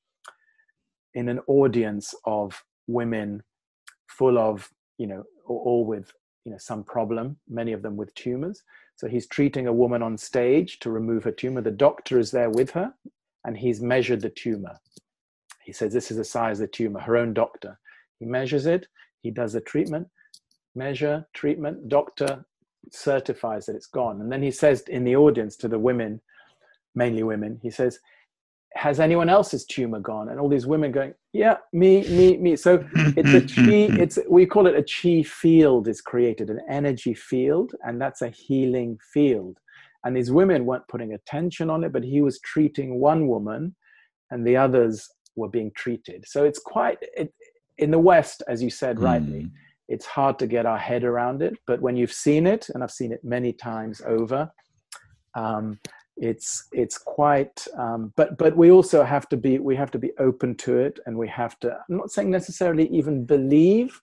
[1.15, 3.43] in an audience of women
[4.07, 4.69] full of
[4.99, 6.13] you know all with
[6.45, 8.63] you know some problem many of them with tumors.
[8.97, 11.61] So he's treating a woman on stage to remove her tumor.
[11.61, 12.95] The doctor is there with her
[13.45, 14.79] and he's measured the tumor.
[15.65, 17.01] He says this is the size of the tumor.
[17.01, 17.79] Her own doctor.
[18.19, 18.87] He measures it.
[19.23, 20.09] He does the treatment.
[20.75, 21.89] Measure treatment.
[21.89, 22.45] Doctor
[22.91, 24.21] certifies that it's gone.
[24.21, 26.21] And then he says in the audience to the women,
[26.95, 27.99] mainly women, he says,
[28.75, 30.29] has anyone else's tumor gone?
[30.29, 32.57] And all these women going, yeah, me, me, me.
[32.57, 37.15] So it's a chi, it's, we call it a chi field is created, an energy
[37.15, 39.59] field, and that's a healing field.
[40.05, 43.75] And these women weren't putting attention on it, but he was treating one woman
[44.31, 46.25] and the others were being treated.
[46.27, 47.33] So it's quite, it,
[47.79, 49.51] in the West, as you said rightly, mm
[49.89, 51.55] it's hard to get our head around it.
[51.67, 54.51] But when you've seen it, and I've seen it many times over,
[55.35, 55.79] um,
[56.17, 57.67] it's it's quite.
[57.77, 61.01] Um, but but we also have to be we have to be open to it,
[61.07, 61.73] and we have to.
[61.73, 64.01] I'm not saying necessarily even believe,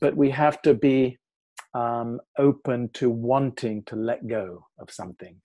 [0.00, 1.18] but we have to be
[1.74, 5.36] um, open to wanting to let go of something,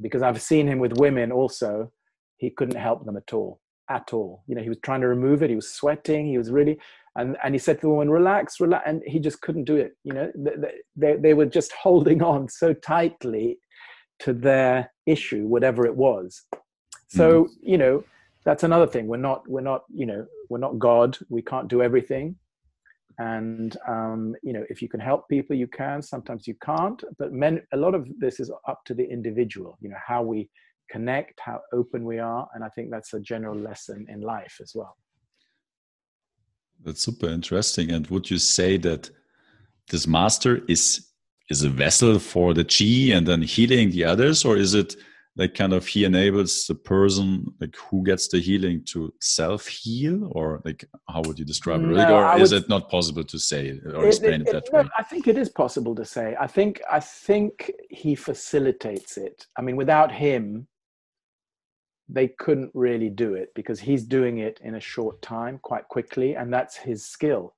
[0.00, 1.92] because I've seen him with women also.
[2.36, 4.42] He couldn't help them at all at all.
[4.46, 5.50] You know, he was trying to remove it.
[5.50, 6.26] He was sweating.
[6.26, 6.78] He was really,
[7.16, 8.84] and, and he said to the woman, relax, relax.
[8.86, 9.96] And he just couldn't do it.
[10.04, 10.52] You know, they,
[10.96, 13.58] they, they were just holding on so tightly
[14.20, 16.42] to their issue, whatever it was.
[17.08, 17.48] So, mm.
[17.62, 18.04] you know,
[18.44, 19.06] that's another thing.
[19.06, 21.16] We're not, we're not, you know, we're not God.
[21.28, 22.36] We can't do everything.
[23.18, 26.02] And, um, you know, if you can help people, you can.
[26.02, 27.02] Sometimes you can't.
[27.18, 30.50] But men, a lot of this is up to the individual, you know, how we
[30.90, 32.48] connect, how open we are.
[32.54, 34.96] And I think that's a general lesson in life as well.
[36.84, 37.90] That's super interesting.
[37.90, 39.10] And would you say that
[39.90, 41.08] this master is
[41.50, 44.96] is a vessel for the chi and then healing the others, or is it
[45.36, 50.28] like kind of he enables the person like who gets the healing to self heal,
[50.32, 51.86] or like how would you describe it?
[51.86, 54.72] No, or is would, it not possible to say or it, explain it, it that
[54.72, 54.88] way?
[54.98, 56.36] I think it is possible to say.
[56.40, 59.46] I think I think he facilitates it.
[59.58, 60.68] I mean, without him,
[62.08, 66.36] they couldn't really do it because he's doing it in a short time quite quickly
[66.36, 67.54] and that's his skill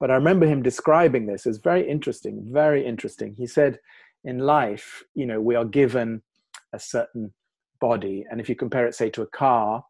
[0.00, 3.34] but i remember him describing this as very interesting very interesting.
[3.36, 3.78] He said
[4.24, 6.22] in life you know we are given
[6.72, 7.32] a certain
[7.80, 9.84] body and if you compare it say to a car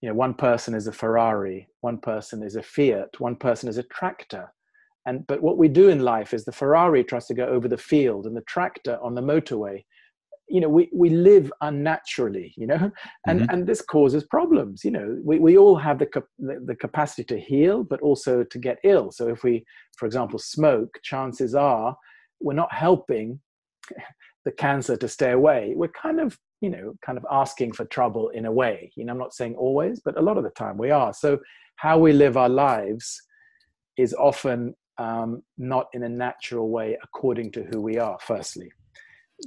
[0.00, 3.78] you know one person is a ferrari one person is a fiat one person is
[3.78, 4.52] a tractor.
[5.06, 7.78] And but what we do in life is the ferrari tries to go over the
[7.78, 9.84] field and the tractor on the motorway
[10.50, 12.90] you know we, we live unnaturally you know?
[13.26, 13.50] And mm-hmm.
[13.50, 15.18] and this causes problems you know?
[15.22, 16.08] We, we all have the,
[16.38, 19.10] the, the capacity to heal but also to get ill.
[19.12, 19.64] So if we
[19.96, 21.96] for example smoke chances are
[22.40, 23.40] we're not helping
[24.44, 25.74] the cancer to stay away.
[25.76, 28.92] We're kind of you know kind of asking for trouble in a way.
[28.96, 31.12] You know i'm not saying always but a lot of the time we are.
[31.12, 31.38] So
[31.76, 33.22] how we live our lives
[33.96, 38.70] is often um, not in a natural way according to who we are firstly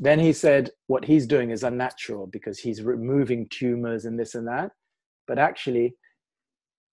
[0.01, 4.47] then he said what he's doing is unnatural because he's removing tumors and this and
[4.47, 4.71] that.
[5.27, 5.95] But actually,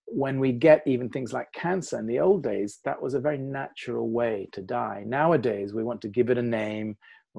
[0.06, 3.38] when we get even things like cancer in the old days, that was a very
[3.38, 5.04] natural way to die.
[5.06, 6.96] Nowadays, we want to give it a name,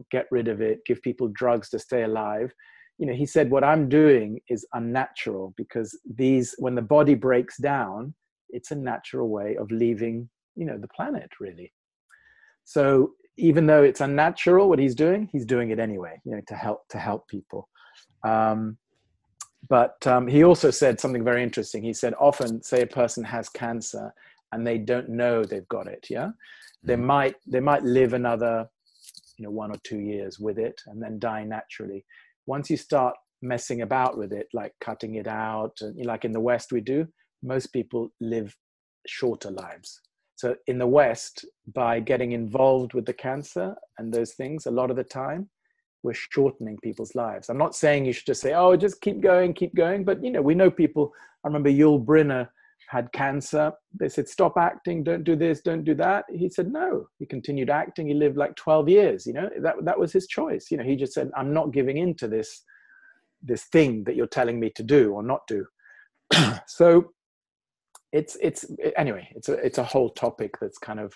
[0.10, 2.54] get rid of it, give people drugs to stay alive.
[2.98, 7.58] You know, he said, What I'm doing is unnatural because these, when the body breaks
[7.58, 8.14] down,
[8.50, 11.74] it's a natural way of leaving, you know, the planet really.
[12.64, 16.56] So even though it's unnatural what he's doing, he's doing it anyway, you know, to
[16.56, 17.68] help to help people.
[18.24, 18.78] Um,
[19.70, 21.84] but um, he also said something very interesting.
[21.84, 24.14] He said, often, say a person has cancer
[24.52, 26.08] and they don't know they've got it.
[26.10, 26.30] Yeah,
[26.84, 27.06] they mm-hmm.
[27.06, 28.68] might they might live another,
[29.38, 32.06] you know, one or two years with it and then die naturally.
[32.48, 36.40] Once you start messing about with it, like cutting it out, and like in the
[36.40, 37.08] West we do,
[37.44, 38.56] most people live
[39.08, 40.02] shorter lives.
[40.42, 44.90] So in the West, by getting involved with the cancer and those things, a lot
[44.90, 45.48] of the time,
[46.02, 47.48] we're shortening people's lives.
[47.48, 50.32] I'm not saying you should just say, "Oh, just keep going, keep going," but you
[50.32, 51.14] know, we know people.
[51.44, 52.50] I remember Yul Brynner
[52.88, 53.72] had cancer.
[54.00, 57.70] They said, "Stop acting, don't do this, don't do that." He said, "No." He continued
[57.70, 58.08] acting.
[58.08, 59.28] He lived like 12 years.
[59.28, 60.72] You know, that that was his choice.
[60.72, 62.64] You know, he just said, "I'm not giving in to this
[63.44, 65.68] this thing that you're telling me to do or not do."
[66.66, 67.14] so
[68.12, 68.66] it's it's
[68.98, 71.14] anyway it's a it's a whole topic that's kind of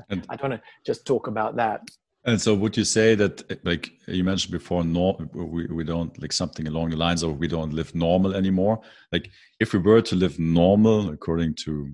[0.10, 1.80] i don't want to just talk about that.
[2.24, 6.32] And so would you say that like you mentioned before no we, we don't like
[6.32, 8.80] something along the lines of we don't live normal anymore?
[9.12, 11.88] Like if we were to live normal according to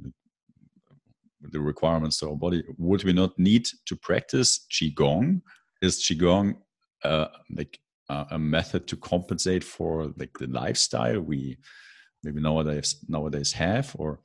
[1.40, 5.42] the requirements of our body would we not need to practice qigong?
[5.82, 6.56] Is qigong
[7.04, 11.58] uh, like uh, a method to compensate for like the lifestyle we
[12.24, 14.18] maybe nowadays nowadays have or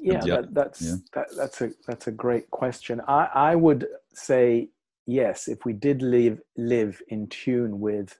[0.00, 0.94] yeah, that, that's yeah.
[1.12, 3.00] That, that's a that's a great question.
[3.06, 4.68] I i would say
[5.06, 8.18] yes if we did live live in tune with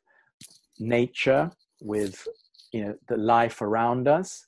[0.79, 2.27] nature with
[2.73, 4.47] you know the life around us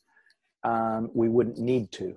[0.65, 2.17] um, we wouldn't need to.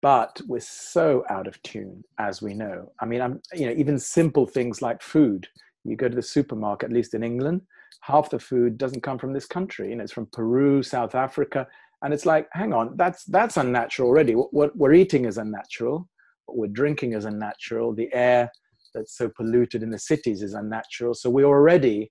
[0.00, 2.92] But we're so out of tune as we know.
[3.00, 5.48] I mean i'm you know even simple things like food.
[5.84, 7.62] You go to the supermarket at least in england
[8.02, 9.90] half the food doesn't come from this country.
[9.90, 11.66] You know it's from peru south africa
[12.02, 14.34] and it's like hang on that's that's unnatural already.
[14.34, 16.08] What, what we're eating is unnatural.
[16.46, 17.94] What we're drinking is unnatural.
[17.94, 18.50] The air
[18.94, 21.14] that's so polluted in the cities is unnatural.
[21.14, 22.10] So we're already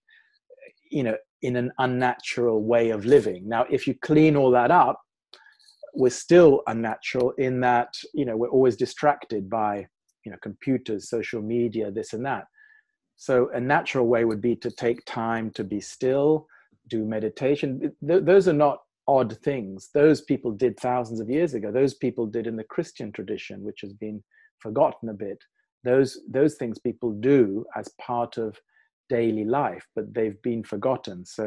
[0.90, 3.48] you know in an unnatural way of living.
[3.48, 5.00] Now if you clean all that up
[5.94, 9.86] we're still unnatural in that you know we're always distracted by
[10.26, 12.46] you know computers social media this and that.
[13.18, 16.48] So a natural way would be to take time to be still
[16.88, 17.94] do meditation.
[18.08, 18.80] Th- those are not
[19.12, 19.90] odd things.
[19.94, 21.72] Those people did thousands of years ago.
[21.72, 24.24] Those people did in the Christian tradition, which has been
[24.60, 25.40] forgotten a bit.
[25.84, 28.58] Those those things people do as part of
[29.10, 31.26] daily life, but they've been forgotten.
[31.26, 31.46] So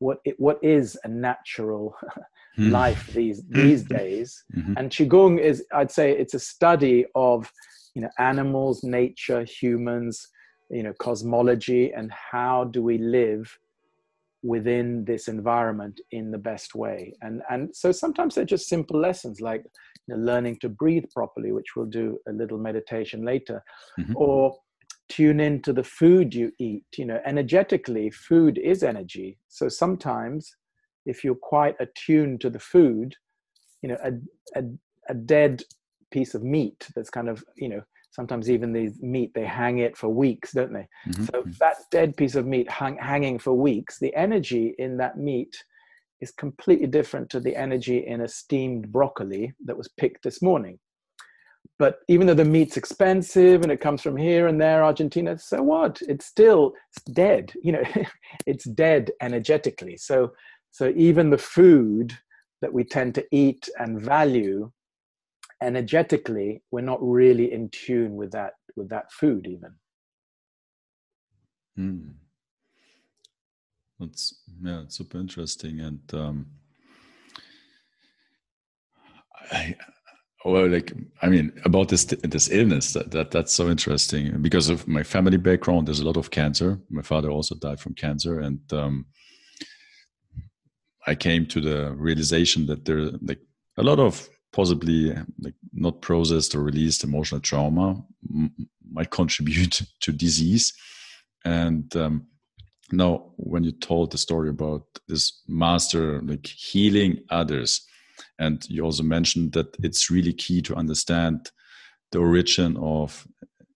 [0.00, 1.94] what it, what is a natural
[2.58, 2.70] mm.
[2.70, 4.44] life these these days?
[4.54, 4.74] Mm-hmm.
[4.76, 7.50] And qigong is, I'd say, it's a study of
[7.94, 10.28] you know animals, nature, humans,
[10.70, 13.44] you know cosmology, and how do we live
[14.42, 17.12] within this environment in the best way.
[17.22, 19.64] And and so sometimes they're just simple lessons like
[20.06, 23.62] you know, learning to breathe properly which we'll do a little meditation later
[23.98, 24.16] mm-hmm.
[24.16, 24.56] or
[25.08, 26.84] tune into the food you eat.
[26.96, 29.38] You know energetically food is energy.
[29.48, 30.50] So sometimes
[31.06, 33.14] if you're quite attuned to the food
[33.82, 34.12] you know a,
[34.58, 34.64] a,
[35.08, 35.62] a dead
[36.10, 39.96] piece of meat that's kind of you know sometimes even the meat they hang it
[39.96, 40.86] for weeks don't they?
[41.08, 41.24] Mm-hmm.
[41.24, 45.56] so that dead piece of meat hang, hanging for weeks the energy in that meat
[46.20, 50.78] is completely different to the energy in a steamed broccoli that was picked this morning.
[51.78, 55.62] But even though the meat's expensive and it comes from here and there argentina so
[55.62, 56.00] what?
[56.08, 56.72] It's still
[57.12, 57.84] dead you know
[58.46, 59.96] it's dead energetically.
[59.96, 60.32] So
[60.70, 62.16] so even the food
[62.60, 64.70] that we tend to eat and value
[65.62, 69.74] energetically we're not really in tune with that with that food even
[71.78, 72.12] mm.
[73.98, 76.46] that's yeah it's super interesting and um
[79.50, 79.74] i
[80.44, 80.92] well like
[81.22, 85.36] i mean about this this illness that, that that's so interesting because of my family
[85.36, 89.04] background there's a lot of cancer my father also died from cancer and um
[91.08, 93.40] i came to the realization that there like
[93.78, 98.02] a lot of possibly like not processed or released emotional trauma
[98.90, 100.72] might contribute to disease.
[101.44, 102.26] And um,
[102.90, 107.86] now, when you told the story about this master like healing others,
[108.38, 111.50] and you also mentioned that it's really key to understand
[112.12, 113.26] the origin of,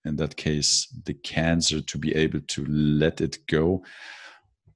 [0.05, 3.85] in that case, the cancer to be able to let it go.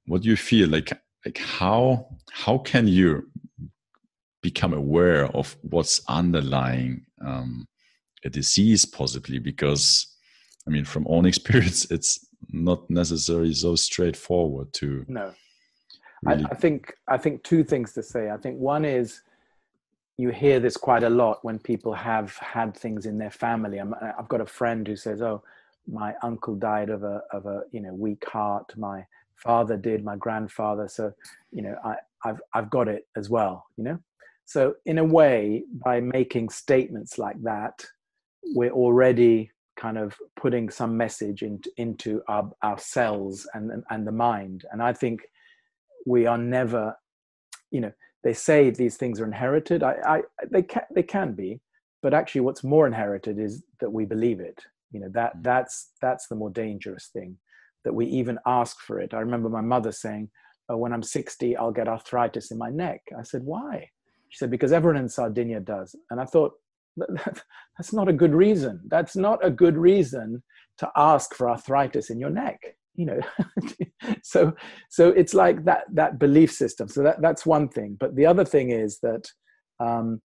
[0.05, 0.97] What do you feel like?
[1.25, 3.27] Like how how can you
[4.51, 7.67] become aware of what's underlying um,
[8.23, 9.85] a disease possibly because
[10.65, 12.11] i mean from own experience it's
[12.49, 15.33] not necessarily so straightforward to no.
[16.23, 16.45] Really...
[16.45, 16.79] I, I, think
[17.15, 18.23] i think two things to say.
[18.35, 19.07] I think one is
[20.21, 23.77] you hear this quite a lot when people have had things in their family.
[23.79, 23.85] I
[24.19, 25.43] have got a friend who says oh
[26.01, 28.67] my uncle died of a of a you know weak heart.
[28.77, 28.99] My
[29.35, 30.03] father did.
[30.11, 30.87] My grandfather.
[30.97, 31.03] So
[31.51, 31.93] you know i
[32.27, 33.97] i've i've got it as well you know
[34.47, 37.85] so in a way by making statements like that
[38.55, 44.07] we're already kind of putting some message into into our, our cells and, and and
[44.07, 44.65] the mind.
[44.71, 45.21] And i think
[46.05, 46.95] we are never
[47.71, 47.91] you know
[48.23, 49.83] they say these things are inherited.
[49.83, 51.61] I i they can they can be
[52.01, 54.59] but actually what's more inherited is that we believe it.
[54.91, 55.43] You know that mm.
[55.43, 57.37] that's that's the more dangerous thing
[57.83, 59.13] that we even ask for it.
[59.13, 60.29] I remember my mother saying
[60.69, 63.01] oh, when i'm 60 i'll get arthritis in my neck.
[63.17, 63.89] I said why
[64.29, 65.95] she said because everyone in sardinia does.
[66.09, 66.53] And i thought
[67.77, 68.81] that's not a good reason.
[68.87, 70.41] That's not a good reason
[70.79, 72.59] to ask for arthritis in your neck
[72.97, 73.19] you know?
[74.23, 74.53] So
[74.89, 76.87] so it's like that that belief system.
[76.87, 77.97] So that that's one thing.
[77.99, 79.29] But the other thing is that
[79.79, 80.21] um,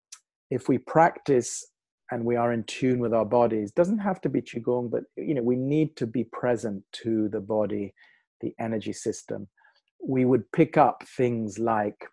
[0.49, 1.65] if we practice
[2.11, 5.33] and we are in tune with our bodies doesn't have to be qigong but you
[5.33, 7.93] know we need to be present to the body
[8.41, 9.47] the energy system.
[10.05, 12.05] We would pick up things like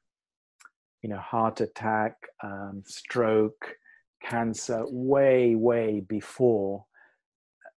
[1.02, 3.74] you know heart attack um, stroke
[4.22, 6.84] cancer way way before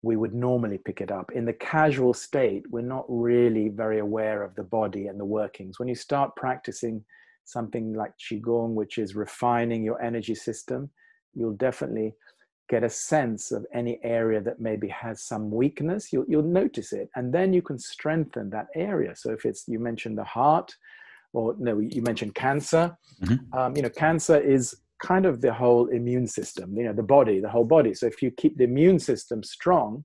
[0.03, 1.31] we would normally pick it up.
[1.33, 5.79] In the casual state we're not really very aware of the body and the workings.
[5.79, 7.05] When you start practicing
[7.45, 10.91] something like qigong which is refining your energy system
[11.35, 12.15] you'll definitely
[12.71, 16.13] get a sense of any area that maybe has some weakness.
[16.13, 19.15] You'll, you'll notice it and then you can strengthen that area.
[19.17, 20.73] So if it's you mentioned the heart
[21.33, 23.59] or no you mentioned cancer mm-hmm.
[23.59, 27.41] um, you know cancer is kind of the whole immune system you know the body
[27.41, 30.05] the whole body so if you keep the immune system strong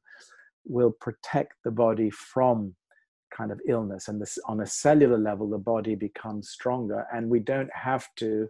[0.65, 2.73] will protect the body from
[3.35, 7.39] kind of illness and this on a cellular level the body becomes stronger and we
[7.39, 8.47] don't have to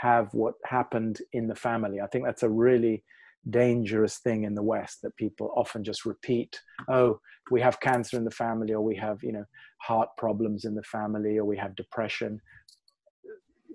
[0.00, 2.00] have what happened in the family.
[2.00, 3.02] I think that's a really
[3.50, 6.60] dangerous thing in the West that people often just repeat.
[6.88, 7.20] Oh,
[7.50, 9.44] we have cancer in the family, or we have, you know,
[9.82, 12.40] heart problems in the family, or we have depression.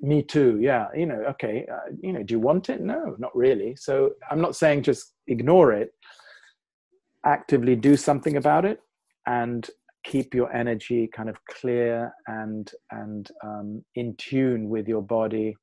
[0.02, 0.58] Me too.
[0.60, 0.88] Yeah.
[0.96, 1.66] You know, okay.
[1.72, 2.82] Uh, you know, do you want it?
[2.82, 3.76] No, not really.
[3.76, 5.94] So I'm not saying just ignore it.
[7.24, 8.80] Actively do something about it
[9.28, 9.70] and
[10.04, 15.56] keep your energy kind of clear and and um, in tune with your body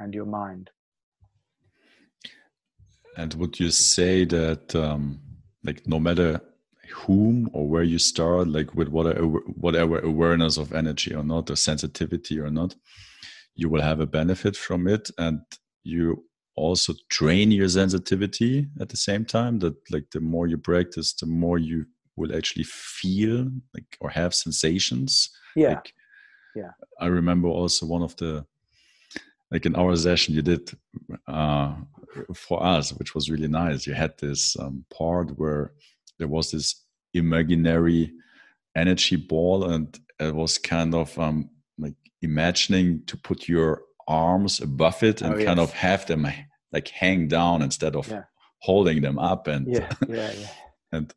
[0.00, 0.70] and your mind.
[3.16, 5.20] And would you say that, um,
[5.64, 6.40] like, no matter
[6.92, 11.56] whom or where you start, like with whatever, whatever awareness of energy or not, or
[11.56, 12.74] sensitivity or not,
[13.54, 15.40] you will have a benefit from it, and
[15.82, 16.24] you
[16.56, 19.58] also train your sensitivity at the same time.
[19.58, 21.86] That, like, the more you practice, the more you
[22.16, 25.30] will actually feel like or have sensations.
[25.56, 25.74] Yeah.
[25.74, 25.92] Like,
[26.54, 26.72] yeah.
[27.00, 28.44] I remember also one of the
[29.50, 30.70] like in our session you did
[31.26, 31.74] uh,
[32.34, 33.86] for us, which was really nice.
[33.86, 35.72] You had this um, part where
[36.18, 36.84] there was this
[37.14, 38.12] imaginary
[38.76, 45.02] energy ball, and it was kind of um, like imagining to put your arms above
[45.02, 46.26] it and oh, kind of have them
[46.72, 48.24] like hang down instead of yeah.
[48.58, 50.48] holding them up and yeah, yeah, yeah.
[50.92, 51.14] and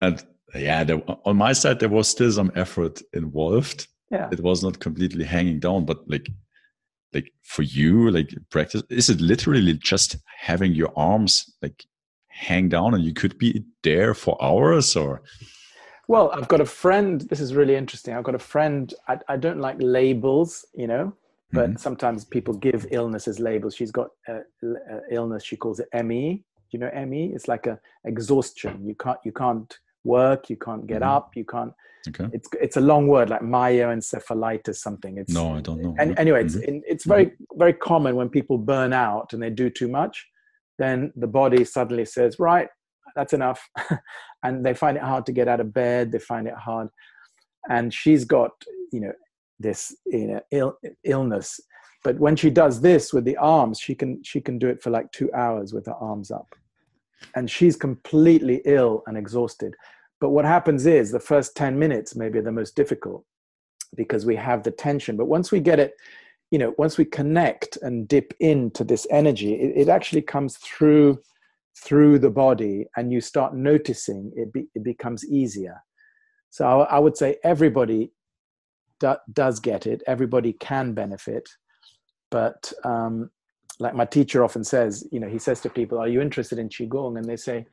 [0.00, 4.62] and yeah there, on my side there was still some effort involved yeah it was
[4.62, 6.28] not completely hanging down but like
[7.16, 11.84] like for you like practice is it literally just having your arms like
[12.28, 15.22] hang down and you could be there for hours or?
[16.08, 19.36] Well i've got a friend this is really interesting i've got a friend i, I
[19.36, 21.12] don't like labels you know
[21.52, 21.76] but mm-hmm.
[21.76, 23.76] sometimes people give illnesses labels.
[23.76, 27.78] She's got a, a illness she calls it me you know me it's like a
[28.04, 28.84] exhaustion.
[28.86, 31.16] You can't you can't work you can't get mm-hmm.
[31.16, 31.72] up you can't
[32.08, 32.28] Okay.
[32.32, 35.18] It's it's a long word like myoencephalitis something.
[35.18, 35.94] It's no, I don't know.
[35.98, 36.62] And anyway, mm-hmm.
[36.62, 37.58] it's it's very mm-hmm.
[37.58, 40.26] very common when people burn out and they do too much,
[40.78, 42.68] then the body suddenly says, right,
[43.14, 43.68] that's enough,
[44.42, 46.12] and they find it hard to get out of bed.
[46.12, 46.88] They find it hard,
[47.68, 48.52] and she's got
[48.92, 49.12] you know
[49.58, 51.60] this you know Ill, illness,
[52.04, 54.90] but when she does this with the arms, she can she can do it for
[54.90, 56.54] like two hours with her arms up,
[57.34, 59.74] and she's completely ill and exhausted
[60.26, 63.24] but what happens is the first 10 minutes maybe the most difficult
[63.94, 65.16] because we have the tension.
[65.16, 65.92] But once we get it,
[66.50, 71.20] you know, once we connect and dip into this energy, it, it actually comes through
[71.78, 75.80] through the body and you start noticing it, be, it becomes easier.
[76.50, 78.10] So I, I would say everybody
[78.98, 81.48] do, does get it, everybody can benefit.
[82.32, 83.30] But um,
[83.78, 86.68] like my teacher often says, you know, he says to people, Are you interested in
[86.68, 87.16] Qigong?
[87.16, 87.64] And they say,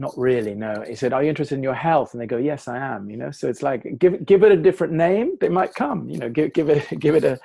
[0.00, 0.82] not really no.
[0.86, 2.14] He said are you interested in your health?
[2.14, 3.30] And they go yes i am you know?
[3.30, 6.30] So it's like give give it a different name they might come you know?
[6.30, 7.38] Give, give it give it a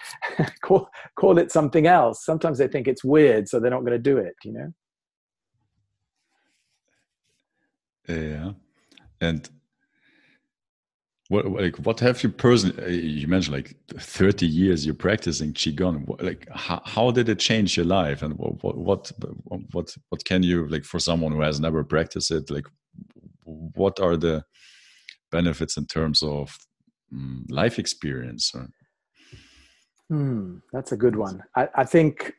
[0.62, 2.24] call, call it something else.
[2.24, 4.74] Sometimes they think it's weird so they're not going to do it you know?
[8.08, 8.52] Yeah,
[9.20, 9.50] and
[11.30, 12.84] what like what have you personally?
[12.84, 16.22] Uh, you mentioned like thirty years you're practicing qigong.
[16.22, 19.12] Like how, how did it change your life, and what what
[19.72, 22.52] what what can you like for someone who has never practiced it?
[22.52, 22.68] Like
[23.44, 24.44] what are the
[25.32, 26.56] benefits in terms of
[27.12, 28.54] um, life experience?
[30.10, 31.44] Hmm, that's a good one.
[31.56, 32.36] I, I think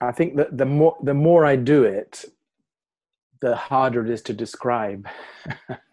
[0.00, 2.24] I think that the more the more I do it,
[3.40, 5.06] the harder it is to describe.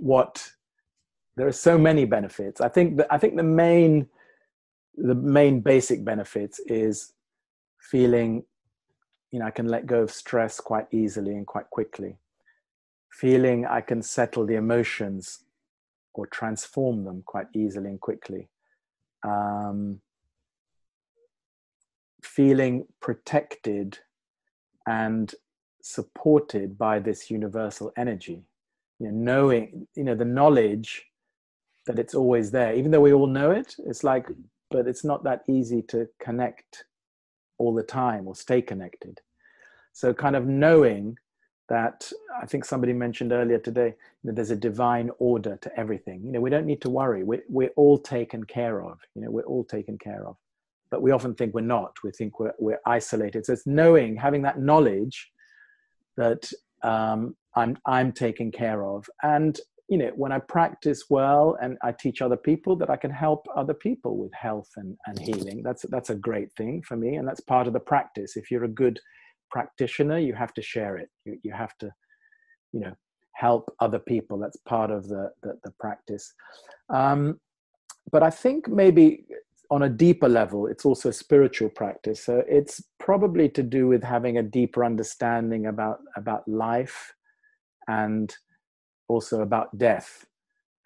[0.00, 0.52] what
[1.36, 2.60] there are so many benefits.
[2.60, 4.08] I think that I think the main
[4.96, 7.12] the main basic benefits is
[7.80, 8.44] feeling
[9.30, 12.16] you know I can let go of stress quite easily and quite quickly.
[13.10, 15.44] Feeling I can settle the emotions
[16.14, 18.48] or transform them quite easily and quickly.
[19.22, 20.00] Um,
[22.22, 23.98] feeling protected
[24.86, 25.34] and
[25.82, 28.44] supported by this universal energy
[29.00, 31.04] you know, knowing, you know, the knowledge
[31.86, 34.26] that it's always there, even though we all know it, it's like,
[34.70, 36.84] but it's not that easy to connect
[37.58, 39.20] all the time or stay connected.
[39.92, 41.16] So, kind of knowing
[41.68, 43.94] that I think somebody mentioned earlier today
[44.24, 46.20] that there's a divine order to everything.
[46.24, 47.22] You know, we don't need to worry.
[47.22, 48.98] We're, we're all taken care of.
[49.14, 50.36] You know, we're all taken care of.
[50.90, 51.96] But we often think we're not.
[52.02, 53.46] We think we're, we're isolated.
[53.46, 55.30] So it's knowing, having that knowledge
[56.16, 56.50] that
[56.82, 59.08] um, I'm I'm taken care of.
[59.22, 59.58] And
[59.88, 63.44] you know, when I practice well and I teach other people that I can help
[63.56, 67.16] other people with health and, and healing, that's that's a great thing for me.
[67.16, 68.36] And that's part of the practice.
[68.36, 69.00] If you're a good
[69.50, 71.08] practitioner, you have to share it.
[71.24, 71.90] You you have to,
[72.72, 72.94] you know,
[73.32, 74.38] help other people.
[74.38, 76.32] That's part of the the, the practice.
[76.88, 77.40] Um,
[78.12, 79.24] but I think maybe
[79.70, 82.24] on a deeper level, it's also a spiritual practice.
[82.24, 87.14] So it's probably to do with having a deeper understanding about about life
[87.88, 88.34] and
[89.08, 90.26] also about death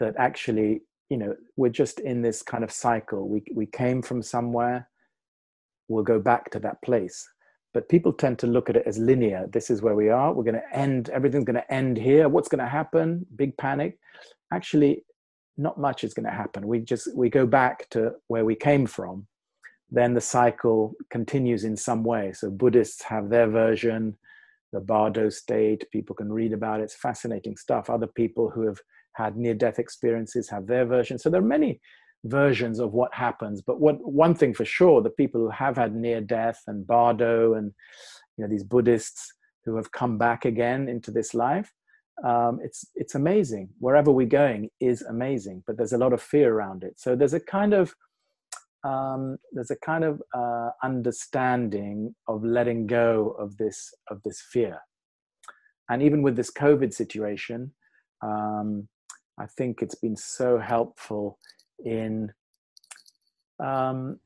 [0.00, 3.28] that actually you know we're just in this kind of cycle.
[3.28, 4.88] We we came from somewhere
[5.88, 7.28] we'll go back to that place.
[7.72, 9.46] But people tend to look at it as linear.
[9.52, 10.32] This is where we are.
[10.32, 12.28] We're going to end everything's going to end here.
[12.28, 13.26] What's going to happen?
[13.36, 13.98] Big panic.
[14.52, 15.04] Actually
[15.56, 18.86] not much is going to happen we just we go back to where we came
[18.86, 19.26] from
[19.90, 24.16] then the cycle continues in some way so buddhists have their version
[24.74, 25.90] the Bardo state.
[25.90, 26.84] People can read about it.
[26.84, 27.88] It's fascinating stuff.
[27.88, 28.78] Other people who have
[29.14, 31.16] had near death experiences have their version.
[31.18, 31.80] So there are many
[32.24, 33.62] versions of what happens.
[33.62, 37.54] But what one thing for sure, the people who have had near death and Bardo
[37.54, 37.72] and
[38.36, 39.32] you know these Buddhists
[39.64, 41.72] who have come back again into this life,
[42.22, 43.70] um, it's it's amazing.
[43.78, 46.98] Wherever we're going is amazing, but there's a lot of fear around it.
[46.98, 47.94] So there's a kind of
[48.84, 54.78] um, there's a kind of uh, understanding of letting go of this of this fear,
[55.88, 57.72] and even with this COVID situation,
[58.22, 58.88] um,
[59.38, 61.38] I think it's been so helpful
[61.84, 62.32] in
[63.58, 64.20] um,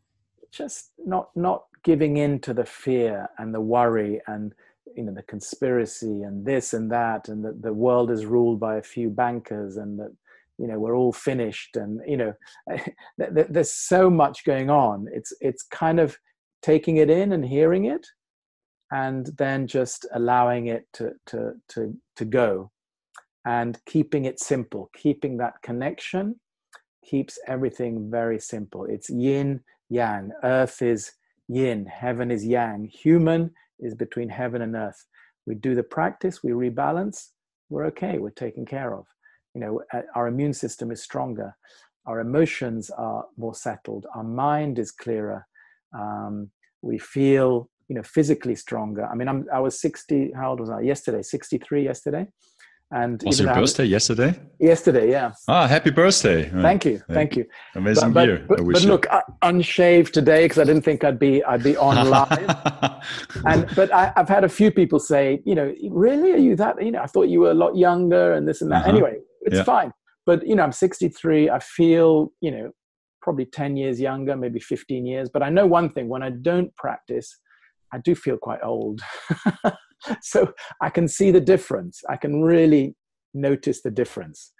[0.53, 4.53] just not not giving in to the fear and the worry and
[4.97, 8.77] you know the conspiracy and this and that and that the world is ruled by
[8.77, 10.13] a few bankers and that
[10.59, 12.33] you know we're all finished and you know
[13.19, 15.07] there's so much going on.
[15.13, 16.17] It's it's kind of
[16.63, 18.07] taking it in and hearing it
[18.91, 22.71] and then just allowing it to to to to go
[23.45, 26.35] and keeping it simple keeping that connection
[27.09, 28.85] keeps everything very simple.
[28.85, 31.13] It's yin yang earth is
[31.49, 31.87] yin.
[31.87, 32.85] Heaven is yang.
[32.87, 33.51] Human
[33.81, 35.07] is between heaven and earth.
[35.47, 37.29] We do the practice we rebalance
[37.71, 39.07] we're okay we're taken care of.
[39.55, 39.83] You know
[40.15, 41.57] our immune system is stronger
[42.07, 45.47] our emotions are more settled our mind is clearer
[45.99, 46.51] um,
[46.83, 49.07] we feel you know physically stronger.
[49.07, 50.81] I mean I'm, i was 60 how old was i?
[50.81, 52.27] Yesterday 63 yesterday
[52.91, 58.13] and was your birthday yesterday yesterday yeah ah happy birthday thank you thank you amazing
[58.13, 61.63] but, year but, but look I, unshaved today because i didn't think i'd be i'd
[61.63, 63.03] be on live
[63.45, 66.83] and but I, have had a few people say you know really are you that
[66.83, 68.91] you know i thought you were a lot younger and this and that uh-huh.
[68.93, 69.65] anyway it's yeah.
[69.65, 69.93] fine.
[70.27, 71.51] But you know, I'm 63.
[71.51, 72.71] I feel you know
[73.23, 75.29] probably 10 years younger, maybe 15 years.
[75.33, 77.39] But I know one thing: when I don't practice,
[77.93, 79.01] I do feel quite old.
[80.23, 82.03] so I can see the difference.
[82.09, 82.95] I can really
[83.35, 84.53] notice the difference.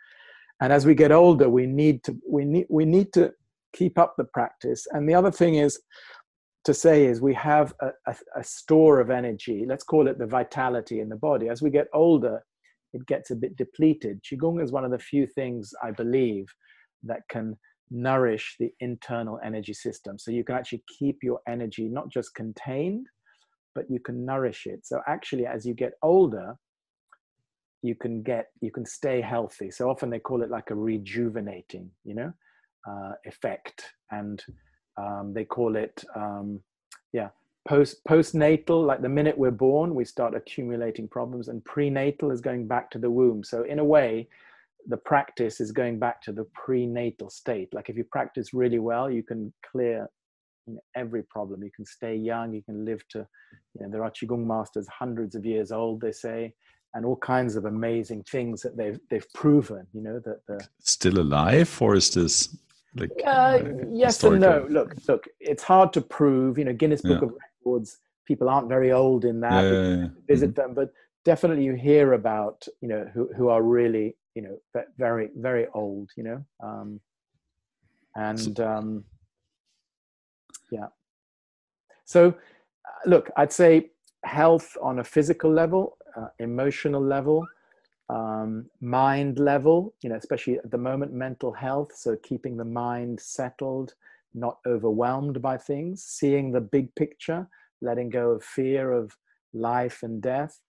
[0.61, 3.33] And as we get older, we need to we need we need to
[3.75, 4.87] keep up the practice.
[4.91, 5.79] And the other thing is
[6.65, 9.65] to say is we have a, a, a store of energy.
[9.67, 11.49] Let's call it the vitality in the body.
[11.49, 12.43] As we get older,
[12.93, 14.21] it gets a bit depleted.
[14.23, 16.47] Qigong is one of the few things I believe
[17.05, 17.57] that can
[17.91, 20.19] nourish the internal energy system.
[20.19, 23.07] So you can actually keep your energy not just contained,
[23.75, 24.87] but you can nourish it.
[24.87, 26.57] So actually, as you get older,
[27.83, 29.71] you can get you can stay healthy.
[29.71, 32.33] So often they call it like a rejuvenating you know
[32.89, 33.85] uh, effect.
[34.11, 34.43] And
[34.97, 36.61] um, they call it um,
[37.13, 37.29] yeah
[37.67, 42.67] post postnatal like the minute we're born we start accumulating problems and prenatal is going
[42.67, 43.45] back to the womb.
[43.45, 44.29] So in a way
[44.87, 47.69] the practice is going back to the prenatal state.
[47.75, 50.09] Like if you practice really well you can clear
[50.69, 53.27] you know, every problem you can stay young you can live to
[53.75, 56.53] you know there are qigong masters hundreds of years old they say
[56.95, 61.19] and all kinds of amazing things that they've they've proven you know that the still
[61.21, 62.57] alive or is this
[62.97, 67.03] like uh, uh, yes and no look look it's hard to prove you know guinness
[67.03, 67.29] book yeah.
[67.29, 70.61] of records people aren't very old in that yeah, yeah, visit mm-hmm.
[70.61, 70.93] them but
[71.25, 74.59] definitely you hear about you know who, who are really you know
[74.99, 77.01] very very old you know um
[78.17, 79.05] and um
[80.71, 80.87] yeah.
[82.05, 82.35] So
[82.89, 83.91] uh, look i'd say
[84.25, 87.47] health on a physical level uh, emotional level
[88.09, 93.21] um, mind level you know especially at the moment mental health so keeping the mind
[93.21, 93.95] settled
[94.35, 97.47] not overwhelmed by things seeing the big picture
[97.83, 99.15] letting go of fear of
[99.53, 100.61] life and death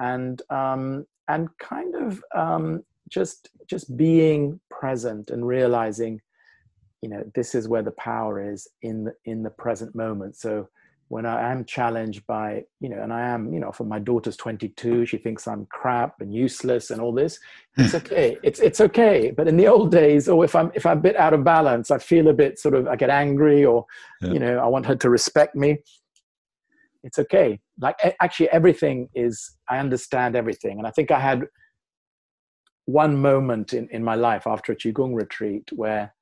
[0.00, 6.20] and um, and kind of um, just just being present and realizing
[7.02, 10.68] you know this is where the power is in the in the present moment so
[11.08, 14.36] when I am challenged by, you know, and I am, you know, for my daughter's
[14.36, 17.40] 22, she thinks I'm crap and useless and all this.
[17.78, 18.36] It's okay.
[18.42, 19.32] it's it's okay.
[19.34, 21.90] But in the old days, or if I'm if I'm a bit out of balance,
[21.90, 23.86] I feel a bit sort of I get angry, or
[24.20, 24.32] yeah.
[24.32, 25.78] you know, I want her to respect me.
[27.02, 27.58] It's okay.
[27.80, 29.56] Like actually, everything is.
[29.70, 31.46] I understand everything, and I think I had
[32.84, 36.12] one moment in in my life after a qigong retreat where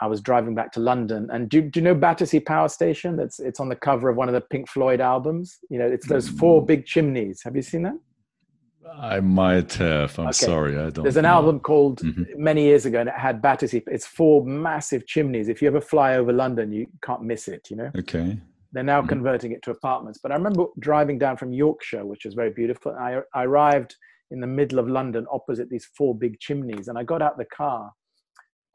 [0.00, 3.16] I was driving back to London, and do, do you know Battersea Power Station?
[3.16, 5.58] That's it's on the cover of one of the Pink Floyd albums.
[5.70, 7.42] You know, it's those four big chimneys.
[7.44, 7.98] Have you seen that?
[9.00, 10.18] I might have.
[10.18, 10.32] I'm okay.
[10.32, 11.02] sorry, I don't.
[11.02, 11.30] There's an know.
[11.30, 12.24] album called mm-hmm.
[12.36, 13.82] many years ago, and it had Battersea.
[13.86, 15.48] It's four massive chimneys.
[15.48, 17.68] If you ever fly over London, you can't miss it.
[17.70, 17.90] You know.
[17.98, 18.38] Okay.
[18.72, 19.08] They're now mm-hmm.
[19.08, 20.18] converting it to apartments.
[20.22, 22.92] But I remember driving down from Yorkshire, which was very beautiful.
[22.92, 23.94] I, I arrived
[24.30, 27.46] in the middle of London, opposite these four big chimneys, and I got out the
[27.46, 27.92] car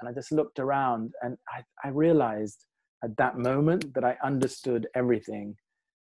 [0.01, 2.65] and I just looked around and I, I realized
[3.03, 5.55] at that moment that I understood everything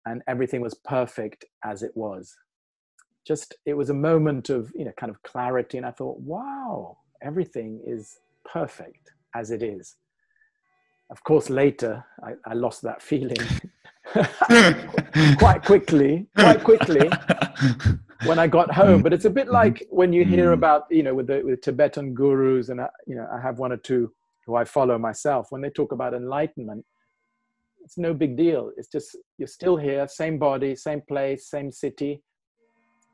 [0.05, 2.35] and everything was perfect as it was.
[3.25, 5.77] Just, it was a moment of, you know, kind of clarity.
[5.77, 8.17] And I thought, wow, everything is
[8.51, 9.95] perfect as it is.
[11.09, 13.37] Of course, later I, I lost that feeling
[15.37, 17.09] quite quickly, quite quickly
[18.25, 19.01] when I got home.
[19.01, 20.53] But it's a bit like when you hear mm.
[20.53, 23.71] about, you know, with the with Tibetan gurus, and I, you know, I have one
[23.71, 24.11] or two
[24.45, 25.47] who I follow myself.
[25.49, 26.85] When they talk about enlightenment,
[27.83, 28.71] it's no big deal.
[28.77, 32.21] It's just you're still here, same body, same place, same city,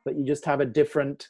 [0.06, 1.28] but you just have a different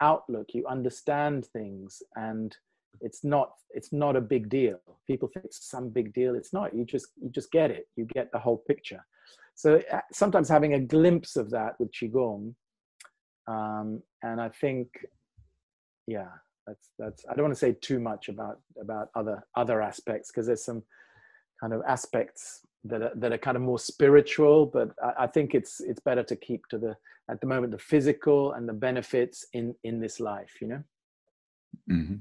[0.00, 0.48] outlook.
[0.52, 2.56] You understand things, and
[3.00, 4.78] it's not it's not a big deal.
[5.06, 6.34] People think it's some big deal.
[6.34, 6.74] It's not.
[6.74, 7.86] You just you just get it.
[7.96, 9.04] You get the whole picture.
[9.54, 12.54] So uh, sometimes having a glimpse of that with qigong
[13.46, 14.88] um, and I think,
[16.06, 16.28] yeah,
[16.66, 17.24] that's that's.
[17.28, 20.82] I don't want to say too much about about other other aspects because there's some
[21.60, 24.66] kind of aspects that are, that are kind of more spiritual.
[24.66, 26.96] But I, I think it's it's better to keep to the
[27.30, 30.60] at the moment the physical and the benefits in in this life.
[30.60, 30.84] You know.
[31.90, 32.16] Mm-hmm.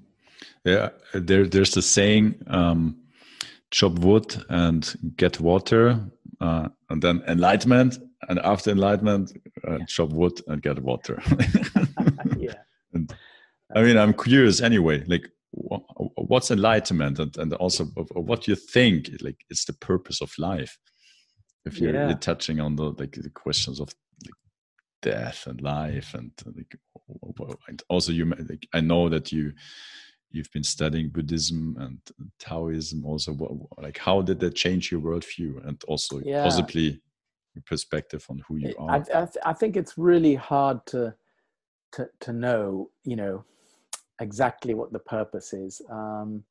[0.65, 2.35] Yeah, there there's the saying.
[2.47, 2.97] Um,
[3.71, 5.99] chop wood and get water,
[6.39, 7.97] uh, and then enlightenment,
[8.29, 9.31] and after enlightenment,
[9.67, 9.85] uh, yeah.
[9.85, 11.21] chop wood and get water.
[12.37, 12.53] yeah.
[12.93, 13.09] And,
[13.73, 15.01] I mean, I'm curious anyway.
[15.07, 20.77] Like, what's enlightenment, and, and also what you think like it's the purpose of life.
[21.63, 22.13] If you're, yeah.
[22.15, 23.87] touching on the like the questions of
[24.25, 24.33] like,
[25.01, 26.75] death and life, and like,
[27.67, 29.53] and also you like I know that you
[30.31, 31.99] you've been studying Buddhism and
[32.39, 33.05] Taoism.
[33.05, 33.37] Also,
[33.77, 36.43] like how did that change your worldview, and also yeah.
[36.43, 37.01] possibly
[37.65, 39.03] perspective on who you are?
[39.13, 41.13] I, I, I, think it's really hard to,
[41.93, 43.43] to, to know, you know,
[44.19, 45.81] exactly what the purpose is.
[45.91, 46.43] Um,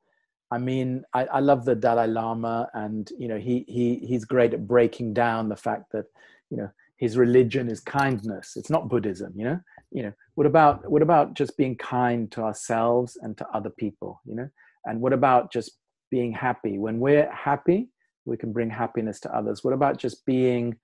[0.50, 4.52] I mean, I, I love the Dalai Lama, and you know, he he he's great
[4.52, 6.06] at breaking down the fact that,
[6.50, 8.56] you know, his religion is kindness.
[8.56, 9.60] It's not Buddhism, you know.
[9.92, 14.20] You know, what about what about just being kind to ourselves and to other people,
[14.26, 14.48] you know?
[14.84, 15.78] And what about just
[16.10, 16.78] being happy?
[16.78, 17.88] When we're happy,
[18.24, 19.64] we can bring happiness to others.
[19.64, 20.76] What about just being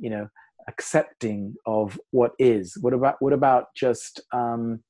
[0.00, 0.28] you know
[0.68, 2.76] accepting of what is?
[2.80, 4.80] What about what about just um,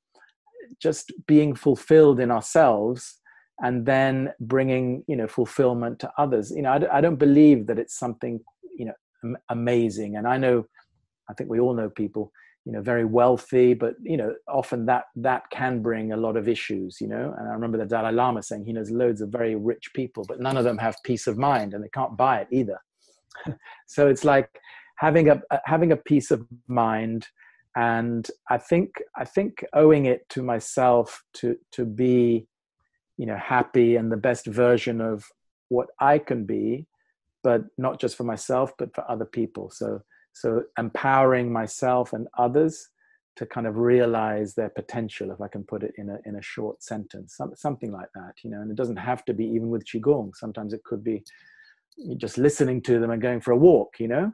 [0.81, 3.19] just being fulfilled in ourselves
[3.61, 6.51] and then bringing you know fulfillment to others?
[6.51, 8.39] You know I, I don't believe that it's something
[8.77, 8.93] you know
[9.49, 10.17] amazing.
[10.17, 10.65] And i know
[11.29, 12.31] i think we all know people
[12.65, 16.47] you know very wealthy but you know often that that can bring a lot of
[16.47, 17.33] issues you know?
[17.37, 20.39] And i remember the dalai lama saying he knows loads of very rich people but
[20.39, 22.79] none of them have peace of mind and they can't buy it either.
[23.87, 24.49] So it's like
[25.03, 27.27] having a having a peace of mind.
[27.75, 32.47] And i think i think owing it to myself to to be
[33.17, 35.25] you know happy and the best version of
[35.69, 36.85] what i can be
[37.43, 39.69] but not just for myself but for other people.
[39.71, 40.01] So
[40.33, 42.89] so empowering myself and others
[43.35, 46.41] to kind of realize their potential if i can put it in a in a
[46.53, 48.61] short sentence some, something like that you know.
[48.61, 50.27] And it doesn't have to be even with qigong.
[50.35, 51.17] Sometimes it could be
[52.17, 54.31] just listening to them and going for a walk you know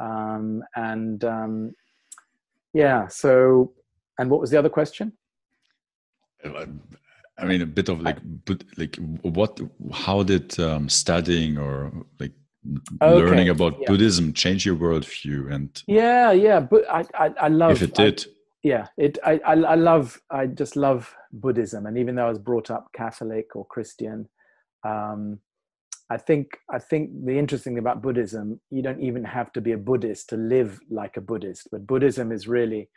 [0.00, 1.72] um, and um,
[2.72, 3.72] yeah so
[4.18, 5.12] and what was the other question
[6.44, 6.66] uh,
[7.38, 9.60] i mean a bit of like but like what
[9.92, 12.32] how did um, studying or like
[13.02, 13.14] okay.
[13.14, 13.88] learning about yeah.
[13.88, 15.52] Buddhism change your worldview?
[15.52, 18.24] And yeah, yeah, but I, I, I love if it did.
[18.26, 18.30] I,
[18.62, 19.18] yeah, it.
[19.24, 20.20] I, I, I love.
[20.30, 24.28] I just love Buddhism, and even though I was brought up Catholic or Christian,
[24.84, 25.38] um,
[26.14, 29.72] I think I think the interesting thing about Buddhism, you don't even have to be
[29.72, 31.68] a Buddhist to live like a Buddhist.
[31.72, 32.88] But Buddhism is really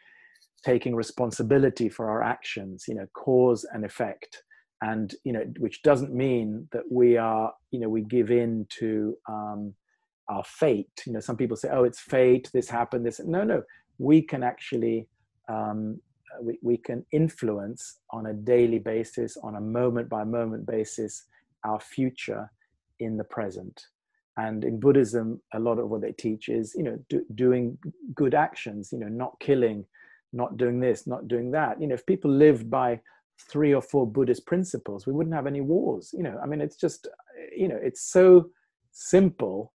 [0.63, 2.85] taking responsibility for our actions.
[2.87, 4.43] You know, cause and effect
[4.81, 9.17] and you know which doesn't mean that we are you know we give in to
[9.27, 9.73] um,
[10.29, 13.63] our fate you know some people say oh it's fate this happened this no no
[13.97, 15.07] we can actually
[15.49, 15.99] um,
[16.41, 21.23] we, we can influence on a daily basis on a moment by moment basis
[21.63, 22.49] our future
[22.99, 23.87] in the present
[24.37, 27.77] and in buddhism a lot of what they teach is you know do, doing
[28.13, 29.85] good actions you know not killing
[30.33, 32.99] not doing this not doing that you know if people lived by
[33.39, 36.13] three or four Buddhist principles, we wouldn't have any wars.
[36.15, 37.07] You know, I mean, it's just,
[37.55, 38.49] you know, it's so
[38.91, 39.73] simple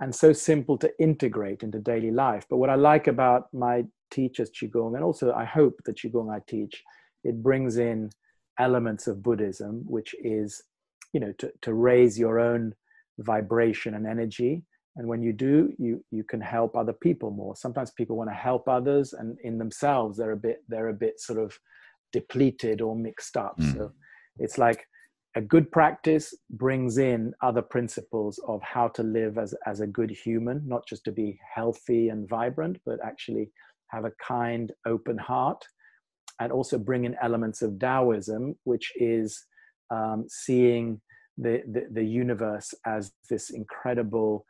[0.00, 2.46] and so simple to integrate into daily life.
[2.48, 6.40] But what I like about my teachers Qigong, and also I hope the Qigong I
[6.46, 6.82] teach,
[7.24, 8.10] it brings in
[8.58, 10.62] elements of Buddhism, which is,
[11.12, 12.74] you know, to, to raise your own
[13.18, 14.64] vibration and energy.
[14.96, 17.54] And when you do, you you can help other people more.
[17.54, 21.20] Sometimes people want to help others, and in themselves, they're a bit they're a bit
[21.20, 21.56] sort of
[22.12, 23.56] depleted or mixed up.
[23.58, 23.74] Mm.
[23.74, 23.92] So
[24.38, 24.84] it's like
[25.36, 30.10] a good practice brings in other principles of how to live as, as a good
[30.10, 33.50] human, not just to be healthy and vibrant, but actually
[33.88, 35.64] have a kind, open heart.
[36.40, 39.44] And also bring in elements of Taoism, which is
[39.90, 41.00] um, seeing
[41.36, 44.44] the, the, the universe as this incredible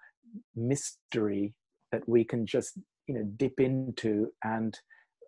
[0.54, 1.54] mystery
[1.92, 4.78] that we can just you know dip into and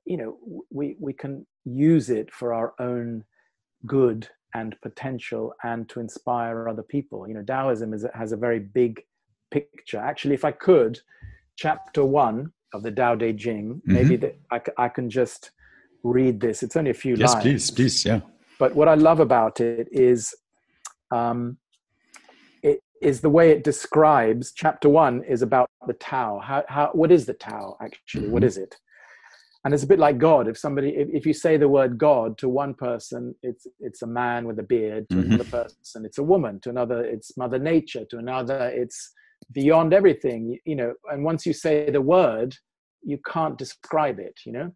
[0.04, 0.36] you know
[0.70, 3.24] we we can use it for our own
[3.86, 8.58] good and potential and to inspire other people you know taoism is, has a very
[8.58, 9.02] big
[9.50, 11.00] picture actually if i could
[11.56, 13.92] chapter one of the Tao Te Ching, mm-hmm.
[13.92, 15.50] maybe that I, I can just
[16.02, 16.62] read this.
[16.62, 17.44] It's only a few yes, lines.
[17.44, 18.20] Yes, please, please, yeah.
[18.61, 20.32] But what I love about it is,
[21.11, 21.56] um,
[22.62, 24.52] it is the way it describes.
[24.52, 26.38] Chapter one is about the Tao.
[26.38, 28.24] How, how, what is the Tao actually?
[28.24, 28.32] Mm-hmm.
[28.32, 28.76] What is it?
[29.64, 32.38] and it's a bit like god if somebody if, if you say the word god
[32.38, 35.34] to one person it's it's a man with a beard to mm-hmm.
[35.34, 39.12] another person it's a woman to another it's mother nature to another it's
[39.52, 42.56] beyond everything you know and once you say the word
[43.02, 44.72] you can't describe it you know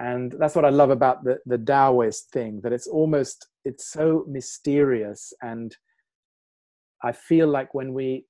[0.00, 4.24] and that's what i love about the the taoist thing that it's almost it's so
[4.28, 5.76] mysterious and
[7.02, 8.24] i feel like when we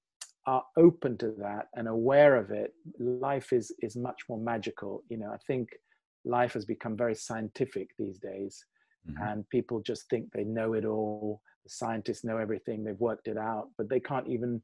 [0.49, 5.03] are open to that and aware of it, life is is much more magical.
[5.11, 5.69] You know, I think
[6.25, 8.65] life has become very scientific these days,
[9.07, 9.23] mm-hmm.
[9.23, 11.43] and people just think they know it all.
[11.65, 14.63] The scientists know everything; they've worked it out, but they can't even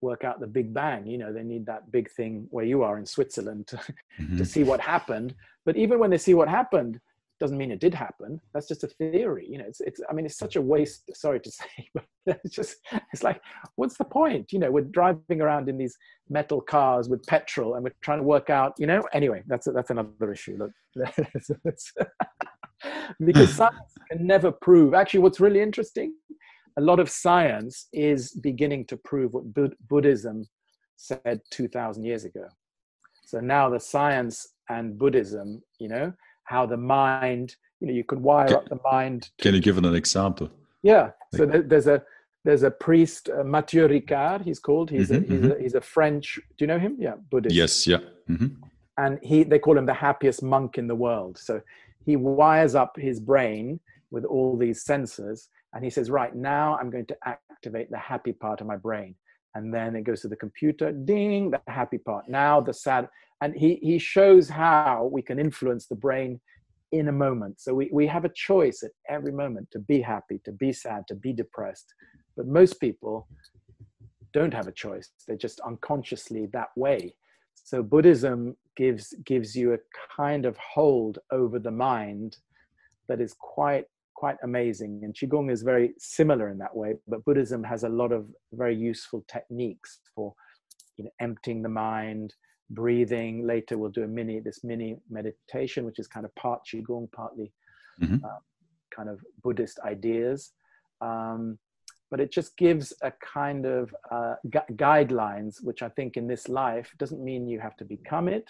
[0.00, 1.06] work out the Big Bang.
[1.06, 4.38] You know, they need that big thing where you are in Switzerland to, mm-hmm.
[4.38, 5.34] to see what happened.
[5.64, 7.00] But even when they see what happened,
[7.40, 8.38] doesn't mean it did happen.
[8.52, 9.46] That's just a theory.
[9.48, 12.54] You know, it's, it's, I mean, it's such a waste, sorry to say, but it's
[12.54, 12.76] just,
[13.12, 13.40] it's like,
[13.76, 14.52] what's the point?
[14.52, 15.96] You know, we're driving around in these
[16.28, 19.72] metal cars with petrol and we're trying to work out, you know, anyway, that's, a,
[19.72, 20.58] that's another issue.
[20.58, 20.70] Look,
[23.24, 26.14] because science can never prove, actually, what's really interesting,
[26.80, 29.44] a lot of science is beginning to prove what
[29.88, 30.46] Buddhism
[30.96, 32.46] said 2000 years ago.
[33.24, 36.12] So now the science and Buddhism, you know,
[36.50, 39.60] how the mind you know you can wire can, up the mind to, can you
[39.60, 40.50] give an example
[40.82, 42.02] yeah so there's a
[42.44, 45.52] there's a priest uh, matthieu ricard he's called he's, mm-hmm, a, he's, mm-hmm.
[45.52, 48.48] a, he's a french do you know him yeah buddhist yes yeah mm-hmm.
[48.98, 51.60] and he they call him the happiest monk in the world so
[52.04, 53.78] he wires up his brain
[54.10, 58.32] with all these sensors and he says right now i'm going to activate the happy
[58.32, 59.14] part of my brain
[59.54, 63.08] and then it goes to the computer ding the happy part now the sad
[63.42, 66.40] and he he shows how we can influence the brain
[66.92, 67.60] in a moment.
[67.60, 71.06] So we, we have a choice at every moment to be happy, to be sad,
[71.08, 71.94] to be depressed.
[72.36, 73.28] But most people
[74.32, 75.10] don't have a choice.
[75.26, 77.14] They're just unconsciously that way.
[77.54, 79.78] So Buddhism gives gives you a
[80.16, 82.38] kind of hold over the mind
[83.08, 83.86] that is quite
[84.20, 85.00] quite amazing.
[85.02, 88.76] And Qigong is very similar in that way, but Buddhism has a lot of very
[88.76, 90.34] useful techniques for
[90.98, 92.34] you know emptying the mind,
[92.68, 93.46] breathing.
[93.46, 97.50] Later we'll do a mini this mini meditation, which is kind of part Qigong, partly
[98.02, 98.22] mm-hmm.
[98.22, 98.40] uh,
[98.94, 100.52] kind of Buddhist ideas.
[101.00, 101.58] Um,
[102.10, 106.46] but it just gives a kind of uh, gu- guidelines, which I think in this
[106.46, 108.48] life doesn't mean you have to become it,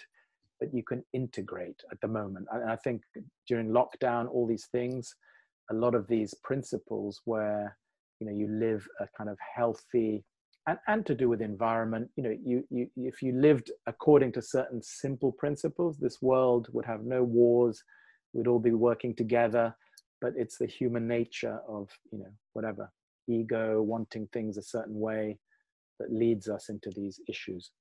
[0.59, 2.47] but you can integrate at the moment.
[2.51, 3.03] And I think
[3.47, 5.15] during lockdown, all these things,
[5.69, 7.77] a lot of these principles where
[8.19, 10.23] you know you live a kind of healthy
[10.67, 14.41] and, and to do with environment you know you, you if you lived according to
[14.41, 17.83] certain simple principles this world would have no wars
[18.33, 19.75] we'd all be working together
[20.19, 22.91] but it's the human nature of you know whatever
[23.31, 25.37] ego, wanting things a certain way
[25.99, 27.71] that leads us into these issues.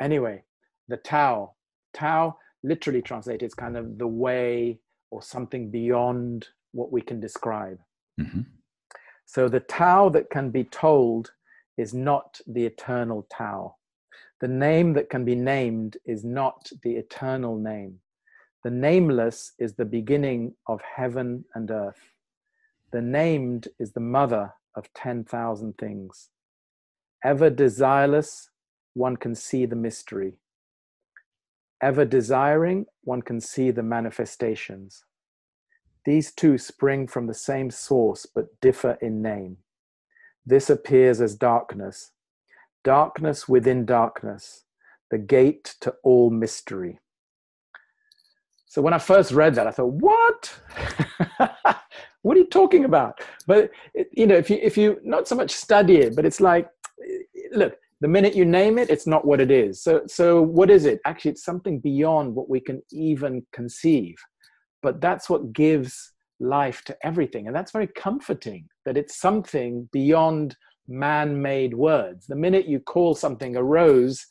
[0.00, 0.42] Anyway,
[0.88, 1.54] the Tao,
[1.92, 4.78] Tao literally translated is kind of the way
[5.10, 7.78] or something beyond what we can describe.
[8.20, 8.42] Mm-hmm.
[9.26, 11.32] So the Tao that can be told
[11.76, 13.76] is not the eternal Tao.
[14.40, 18.00] The name that can be named is not the eternal name.
[18.64, 22.00] The nameless is the beginning of heaven and earth.
[22.92, 26.28] The named is the mother of 10,000 things.
[27.24, 28.48] Ever desireless,
[28.94, 30.38] one can see the mystery.
[31.82, 35.04] Ever desiring, one can see the manifestations.
[36.04, 39.58] These two spring from the same source but differ in name.
[40.46, 42.12] This appears as darkness,
[42.82, 44.64] darkness within darkness,
[45.10, 46.98] the gate to all mystery.
[48.66, 50.60] So when I first read that, I thought, what?
[52.22, 53.70] what are you talking about but
[54.12, 56.68] you know if you if you not so much study it but it's like
[57.52, 60.84] look the minute you name it it's not what it is so so what is
[60.84, 64.16] it actually it's something beyond what we can even conceive
[64.82, 67.46] but that's what gives life to everything.
[67.46, 70.56] And that's very comforting that it's something beyond
[70.88, 72.26] man-made words.
[72.26, 74.26] The minute you call something a rose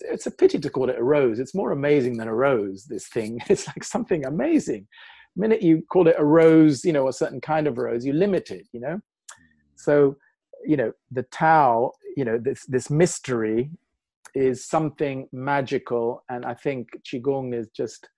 [0.00, 1.38] it's a pity to call it a rose.
[1.38, 3.40] It's more amazing than a rose this thing.
[3.48, 4.86] It's like something amazing.
[5.36, 8.50] Minute you call it a rose, you know, a certain kind of rose, you limit
[8.50, 9.00] it, you know.
[9.76, 10.16] So,
[10.66, 13.70] you know, the Tao, you know, this this mystery
[14.34, 18.08] is something magical, and I think qigong is just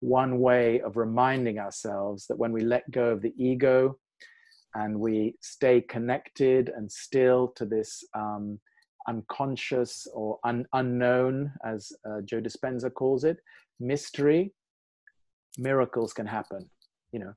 [0.00, 3.98] one way of reminding ourselves that when we let go of the ego
[4.74, 8.58] and we stay connected and still to this um,
[9.08, 13.38] unconscious or un- unknown, as uh, Joe Dispenza calls it,
[13.78, 14.52] mystery,
[15.58, 16.68] miracles can happen
[17.12, 17.32] you know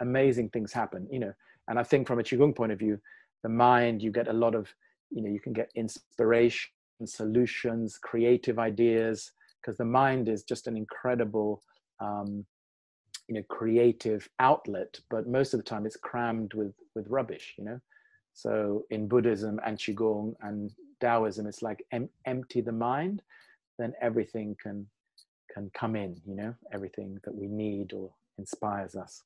[0.00, 1.32] amazing things happen you know.
[1.68, 2.98] And i think from a qigong point of view
[3.42, 4.68] the mind you get a lot of
[5.10, 6.70] you know you can get inspiration
[7.04, 11.62] solutions creative ideas because the mind is just an incredible
[12.00, 12.44] um,
[13.28, 17.64] you know creative outlet but most of the time it's crammed with with rubbish you
[17.64, 17.80] know?
[18.34, 20.70] So in buddhism and qigong and
[21.00, 23.22] taoism it's like em- empty the mind
[23.78, 24.86] then everything can
[25.52, 26.54] can come in you know?
[26.72, 29.22] Everything that we need or inspires us.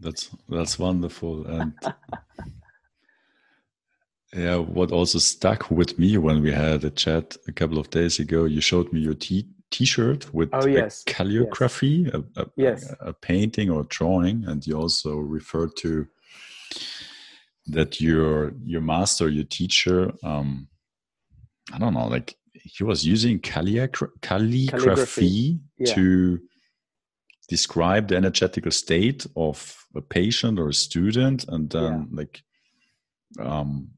[0.00, 1.46] That's that's wonderful.
[1.46, 1.72] And
[4.32, 8.18] yeah what also stuck with me when we had a chat a couple of days
[8.18, 11.02] ago you showed me your t t-shirt with oh, yes.
[11.04, 12.14] calligraphy yes.
[12.14, 12.94] A, a, yes.
[13.00, 16.06] a painting or drawing and you also referred to
[17.66, 20.68] that your your master your teacher um
[21.72, 25.58] i don't know like he was using calligra- calligraphy, calligraphy.
[25.78, 25.94] Yeah.
[25.94, 26.40] to
[27.48, 32.16] describe the energetical state of a patient or a student and then yeah.
[32.16, 32.42] like
[33.40, 33.88] um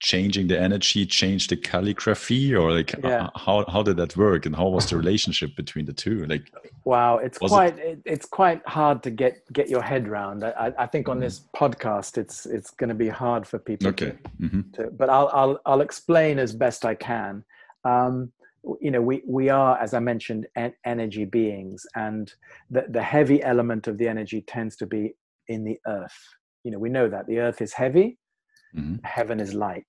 [0.00, 3.28] changing the energy change the calligraphy or like yeah.
[3.34, 6.50] how how did that work and how was the relationship between the two like
[6.84, 10.86] wow it's quite it, it's quite hard to get get your head around i i
[10.86, 11.22] think on mm.
[11.22, 14.60] this podcast it's it's going to be hard for people okay to, mm-hmm.
[14.72, 17.44] to, but i'll i'll i'll explain as best i can
[17.84, 18.32] um
[18.80, 22.34] you know we we are as i mentioned en- energy beings and
[22.70, 25.14] the the heavy element of the energy tends to be
[25.48, 26.34] in the earth
[26.64, 28.18] you know we know that the earth is heavy
[28.76, 28.96] mm-hmm.
[29.04, 29.86] heaven is light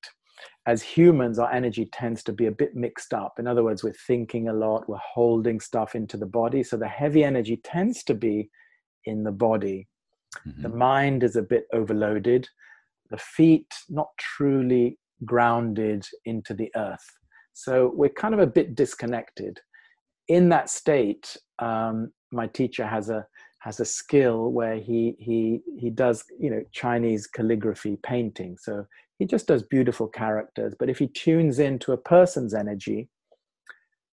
[0.68, 3.94] as humans our energy tends to be a bit mixed up in other words we're
[4.06, 8.14] thinking a lot we're holding stuff into the body so the heavy energy tends to
[8.14, 8.50] be
[9.06, 9.88] in the body
[10.48, 10.62] mm-hmm.
[10.62, 12.48] the mind is a bit overloaded
[13.10, 17.06] the feet not truly grounded into the earth
[17.60, 19.60] So we're kind of a bit disconnected.
[20.28, 23.26] In that state, um, my teacher has a
[23.60, 28.58] has a skill where he he he does you know Chinese calligraphy painting.
[28.60, 28.86] So
[29.20, 30.74] he just does beautiful characters.
[30.78, 33.10] But if he tunes into a person's energy,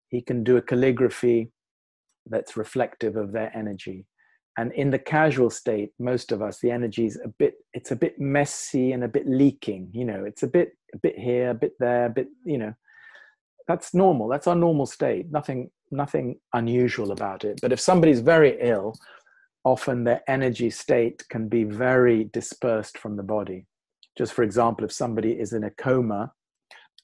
[0.09, 1.51] he can do a calligraphy
[2.27, 4.07] that's reflective of their energy.
[4.59, 7.97] And in the casual state most of us the energy is a bit it's a
[7.97, 10.25] bit messy and a bit leaking you know.
[10.25, 12.75] It's a bit a bit here a bit there a bit you know.
[13.69, 14.29] That's normal.
[14.29, 15.31] That's our normal state.
[15.31, 17.59] Nothing nothing unusual about it.
[17.63, 18.95] But if somebody's very ill
[19.65, 23.67] often their energy state can be very dispersed from the body
[24.17, 26.33] just for example if somebody is in a coma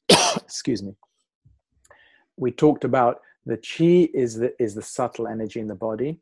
[0.36, 0.94] excuse me
[2.36, 6.18] we talked about the chi is the is the subtle energy in the body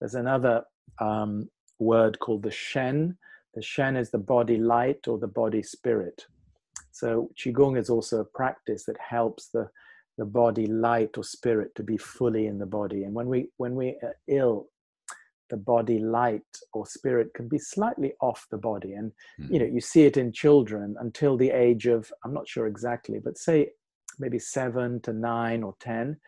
[0.00, 0.64] there's another
[1.00, 1.48] um,
[1.78, 3.16] word called the Shen.
[3.54, 6.26] The Shen is the body light or the body spirit.
[6.92, 9.68] So Qigong is also a practice that helps the,
[10.18, 13.04] the body light or spirit to be fully in the body.
[13.04, 14.68] And when we when we are ill,
[15.50, 16.42] the body light
[16.72, 18.92] or spirit can be slightly off the body.
[18.94, 19.52] And mm.
[19.52, 23.18] you know, you see it in children until the age of, I'm not sure exactly,
[23.22, 23.70] but say
[24.18, 26.18] maybe seven to nine or ten.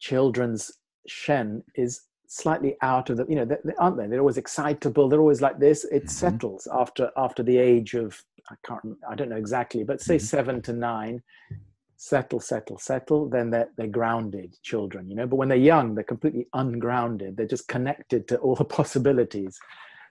[0.00, 0.72] Children's
[1.06, 5.06] Shen is slightly out of the you know they, they, aren't they they're always excitable
[5.06, 6.08] they're always like this it mm-hmm.
[6.08, 10.24] settles after after the age of i can't i don't know exactly but say mm-hmm.
[10.24, 11.22] seven to nine
[12.02, 16.02] settle settle settle then they're, they're grounded children you know but when they're young they're
[16.02, 19.58] completely ungrounded they're just connected to all the possibilities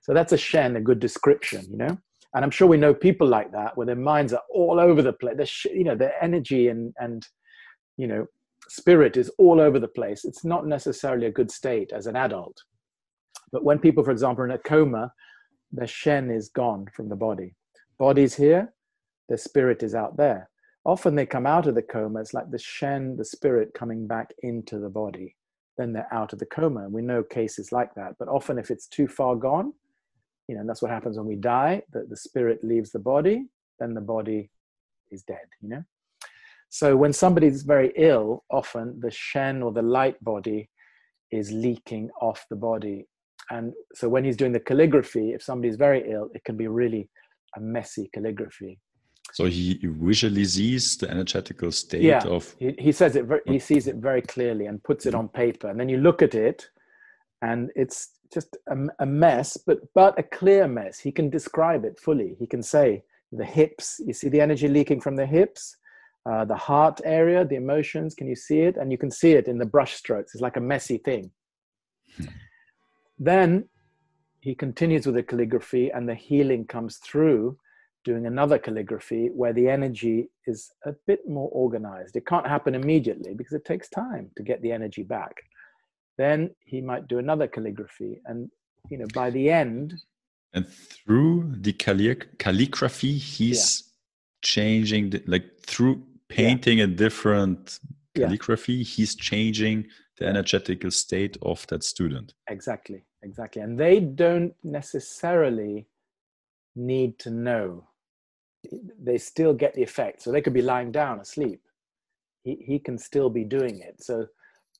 [0.01, 1.97] so that's a shen a good description you know
[2.33, 5.13] and i'm sure we know people like that where their minds are all over the
[5.13, 7.27] place they're, you know their energy and and
[7.97, 8.25] you know
[8.71, 10.23] spirit is all over the place.
[10.23, 12.57] It's not necessarily a good state as an adult.
[13.51, 15.11] But when people, for example, are in a coma,
[15.73, 17.53] their Shen is gone from the body.
[17.99, 18.73] Body's here,
[19.27, 20.49] their spirit is out there.
[20.83, 24.33] Often they come out of the coma, it's like the Shen, the spirit coming back
[24.41, 25.35] into the body.
[25.77, 26.85] Then they're out of the coma.
[26.85, 28.15] And we know cases like that.
[28.17, 29.73] But often, if it's too far gone,
[30.47, 33.45] you know, and that's what happens when we die, that the spirit leaves the body,
[33.79, 34.49] then the body
[35.11, 35.83] is dead, you know?
[36.69, 40.69] So when somebody's very ill, often the Shen or the light body
[41.31, 43.07] is leaking off the body.
[43.49, 47.09] And so when he's doing the calligraphy, if somebody's very ill, it can be really
[47.55, 48.79] a messy calligraphy.
[49.33, 52.53] So he visually sees the energetical state yeah, of.
[52.59, 53.25] He, he says it.
[53.25, 56.21] Very, he sees it very clearly and puts it on paper, and then you look
[56.21, 56.69] at it,
[57.41, 60.99] and it's just a, a mess, but but a clear mess.
[60.99, 62.35] He can describe it fully.
[62.39, 64.01] He can say the hips.
[64.05, 65.77] You see the energy leaking from the hips
[66.29, 68.13] uh, the heart area, the emotions.
[68.13, 68.77] Can you see it?
[68.77, 70.33] And you can see it in the brush strokes.
[70.33, 71.31] It's like a messy thing.
[72.17, 72.25] Hmm.
[73.17, 73.69] Then
[74.41, 77.57] he continues with the calligraphy, and the healing comes through
[78.03, 82.15] doing another calligraphy where the energy is a bit more organized.
[82.15, 85.35] It can't happen immediately because it takes time to get the energy back.
[86.17, 88.49] Then he might do another calligraphy, and
[88.89, 89.95] you know by the end.
[90.53, 93.91] And through the calligraphy, he's yeah.
[94.43, 96.85] changing, the, like through painting yeah.
[96.85, 97.79] a different
[98.15, 98.83] calligraphy, yeah.
[98.83, 99.87] he's changing
[100.17, 102.33] the energetical state of that student.
[102.49, 103.61] Exactly, exactly.
[103.61, 105.87] And they don't necessarily
[106.75, 107.87] need to know.
[109.01, 110.21] They still get the effect.
[110.21, 111.61] So they could be lying down asleep.
[112.43, 114.03] He, he can still be doing it.
[114.03, 114.27] So,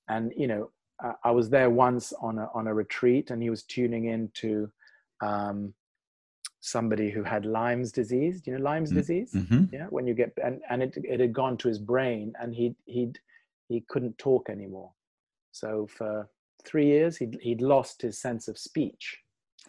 [0.08, 3.50] and you know, I, I was there once on a, on a retreat and he
[3.50, 4.72] was tuning into
[5.22, 5.74] um,
[6.62, 8.42] somebody who had Lyme's disease.
[8.42, 9.00] Do you know Lyme's mm-hmm.
[9.00, 9.34] disease?
[9.34, 9.66] Mm-hmm.
[9.74, 12.76] Yeah, when you get and and it it had gone to his brain, and he
[12.86, 13.20] he'd
[13.68, 14.92] he couldn't talk anymore.
[15.52, 16.30] So for
[16.64, 19.18] three years, he'd he'd lost his sense of speech.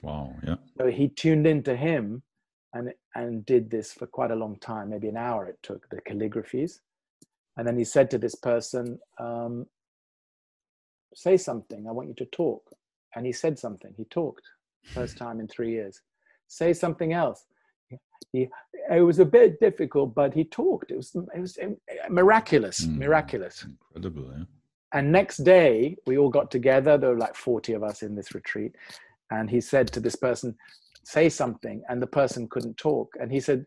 [0.03, 0.35] Wow.
[0.47, 0.57] Yeah.
[0.79, 2.23] So he tuned into him,
[2.75, 4.91] and and did this for quite a long time.
[4.91, 6.81] Maybe an hour it took the calligraphies,
[7.57, 9.67] and then he said to this person, um,
[11.15, 11.87] "Say something.
[11.87, 12.71] I want you to talk."
[13.15, 13.93] And he said something.
[13.97, 14.43] He talked
[14.95, 16.01] first time in three years
[16.53, 17.47] say something else.
[18.33, 18.49] He,
[18.91, 20.91] it was a bit difficult, but he talked.
[20.91, 21.59] It was, it was
[22.09, 23.67] miraculous, mm, miraculous.
[23.95, 24.45] Incredible, yeah.
[24.95, 26.97] And next day, we all got together.
[26.97, 28.75] There were like 40 of us in this retreat.
[29.31, 30.55] And he said to this person,
[31.05, 31.83] say something.
[31.89, 33.13] And the person couldn't talk.
[33.21, 33.67] And he said,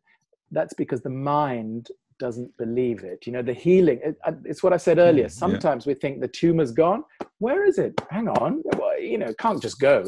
[0.51, 3.25] that's because the mind doesn't believe it.
[3.25, 5.29] You know, the healing, it, uh, it's what I said hmm, earlier.
[5.29, 5.93] Sometimes yeah.
[5.93, 7.03] we think the tumor's gone.
[7.39, 7.99] Where is it?
[8.09, 8.61] Hang on.
[8.63, 10.03] Well, you know, can't just go.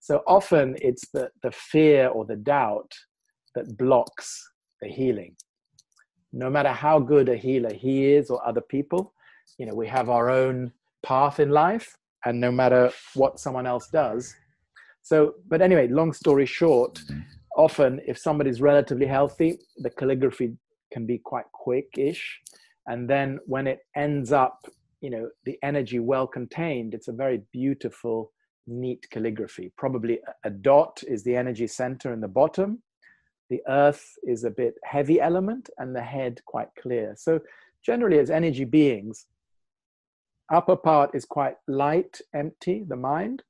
[0.00, 2.90] So often it's the, the fear or the doubt
[3.54, 4.42] that blocks
[4.80, 5.36] the healing.
[6.32, 9.12] No matter how good a healer he is or other people,
[9.58, 10.72] you know, we have our own
[11.04, 14.34] path in life, and no matter what someone else does.
[15.02, 17.00] So, but anyway, long story short,
[17.56, 20.56] often if somebody's relatively healthy, the calligraphy
[20.92, 22.40] can be quite quick-ish,
[22.86, 24.64] and then when it ends up,
[25.00, 28.32] you know, the energy well contained, it's a very beautiful,
[28.66, 29.72] neat calligraphy.
[29.76, 32.82] Probably a dot is the energy center in the bottom.
[33.50, 37.14] The earth is a bit heavy element, and the head quite clear.
[37.16, 37.40] So
[37.84, 39.26] generally, as energy beings,
[40.52, 43.42] upper part is quite light, empty, the mind,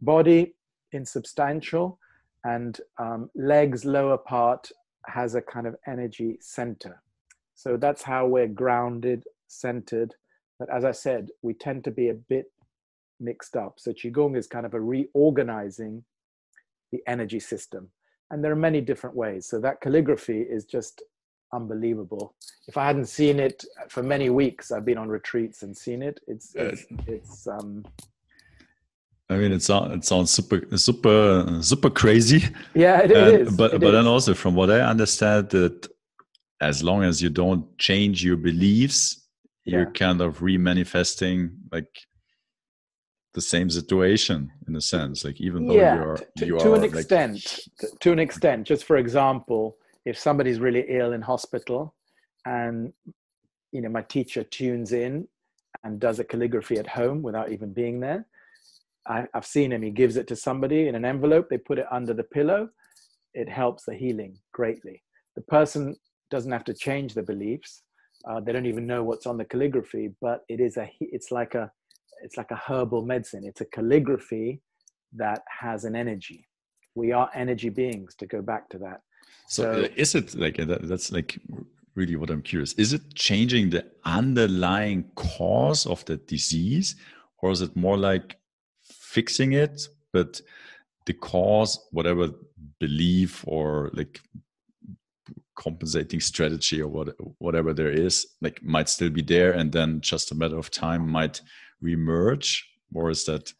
[0.00, 0.54] body
[0.94, 1.98] insubstantial,
[2.44, 4.70] and um, legs lower part
[5.06, 7.02] has a kind of energy center.
[7.54, 10.14] So that's how we're grounded, centered.
[10.58, 12.46] But as I said, we tend to be a bit
[13.20, 13.74] mixed up.
[13.78, 16.04] So Qigong is kind of a reorganizing
[16.92, 17.90] the energy system.
[18.30, 19.46] And there are many different ways.
[19.46, 21.02] So that calligraphy is just
[21.52, 22.34] unbelievable.
[22.66, 26.20] If I hadn't seen it for many weeks, I've been on retreats and seen it.
[26.26, 27.84] It's it's, it's um
[29.30, 32.44] I mean, it sounds it sounds super super super crazy.
[32.74, 33.56] Yeah, it, it is.
[33.56, 33.92] But it but is.
[33.92, 35.88] then also, from what I understand, that
[36.60, 39.26] as long as you don't change your beliefs,
[39.64, 39.78] yeah.
[39.78, 41.88] you're kind of remanifesting like
[43.32, 45.24] the same situation in a sense.
[45.24, 47.60] Like even though yeah, you're to, you to an like, extent,
[48.00, 48.66] to an extent.
[48.66, 51.94] Just for example, if somebody's really ill in hospital,
[52.44, 52.92] and
[53.72, 55.26] you know my teacher tunes in
[55.82, 58.26] and does a calligraphy at home without even being there
[59.06, 59.82] I, have seen him.
[59.82, 61.48] He gives it to somebody in an envelope.
[61.48, 62.68] They put it under the pillow.
[63.34, 65.02] It helps the healing greatly.
[65.36, 65.96] The person
[66.30, 67.82] doesn't have to change their beliefs.
[68.26, 70.90] Uh, they don't even know what's on the calligraphy, but it is a.
[71.00, 71.70] It's like a.
[72.22, 73.44] It's like a herbal medicine.
[73.44, 74.62] It's a calligraphy
[75.14, 76.46] that has an energy.
[76.94, 78.14] We are energy beings.
[78.20, 79.00] To go back to that.
[79.48, 81.38] So, so uh, is it like that, that's like
[81.94, 82.72] really what I'm curious?
[82.74, 86.96] Is it changing the underlying cause of the disease,
[87.42, 88.38] or is it more like
[89.14, 90.40] fixing it, but
[91.06, 92.30] the cause, whatever
[92.80, 94.20] belief or like
[95.56, 97.08] compensating strategy or what
[97.38, 101.08] whatever there is, like might still be there, and then just a matter of time
[101.08, 101.40] might
[101.82, 102.48] remerge,
[102.94, 103.52] or is that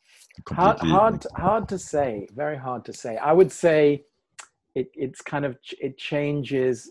[0.49, 2.27] hard hard hard to say?
[2.35, 3.17] Very hard to say.
[3.17, 4.05] I would say
[4.75, 6.91] it it's kind of it changes.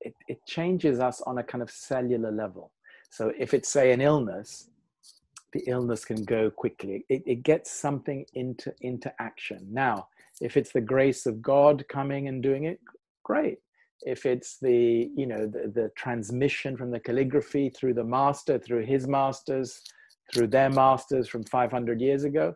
[0.00, 2.72] It, it changes us on a kind of cellular level.
[3.10, 4.68] So if it's say an illness,
[5.54, 7.06] the illness can go quickly.
[7.08, 9.66] It, it gets something into, into action.
[9.70, 10.08] Now,
[10.40, 12.80] if it's the grace of God coming and doing it,
[13.22, 13.58] great.
[14.02, 18.84] If it's the, you know, the, the transmission from the calligraphy through the master, through
[18.84, 19.80] his masters,
[20.32, 22.54] through their masters from 500 years ago,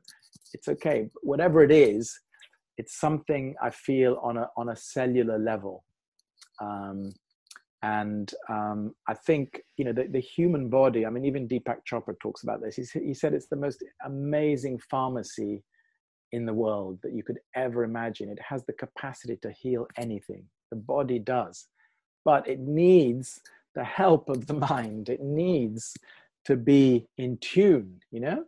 [0.53, 1.09] it's okay.
[1.23, 2.19] Whatever it is,
[2.79, 5.85] it's something I feel on a, on a cellular level.
[6.61, 7.13] Um,
[7.83, 11.07] and um, I think you know the, the, human body.
[11.07, 12.77] I mean, even Deepak Chopra talks about this.
[12.77, 15.63] He, he said it's the most amazing pharmacy
[16.33, 18.29] in the world that you could ever imagine.
[18.29, 20.45] It has the capacity to heal anything.
[20.71, 21.67] The body does,
[22.25, 23.41] but it needs
[23.75, 25.09] the help of the mind.
[25.09, 25.97] It needs
[26.47, 28.01] to be in tune.
[28.11, 28.45] You know,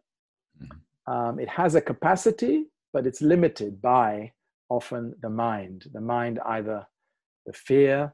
[0.61, 1.13] mm-hmm.
[1.13, 4.33] um, it has a capacity, but it's limited by
[4.69, 5.87] often the mind.
[5.93, 6.85] The mind either
[7.47, 8.13] the fear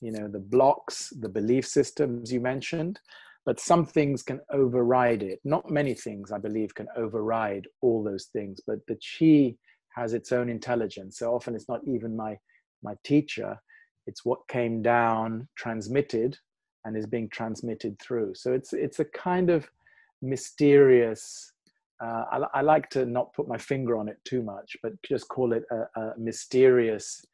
[0.00, 3.00] you know the blocks the belief systems you mentioned
[3.46, 5.40] but some things can override it.
[5.42, 9.56] Not many things i believe can override all those things but the chi
[9.96, 11.18] has its own intelligence.
[11.18, 12.38] So often it's not even my
[12.82, 13.58] my teacher
[14.06, 16.36] it's what came down transmitted
[16.84, 18.34] and is being transmitted through.
[18.34, 19.68] So it's it's a kind of
[20.22, 21.52] mysterious
[22.02, 25.28] uh, I, I, like to not put my finger on it too much but just
[25.28, 27.24] call it a, a mysterious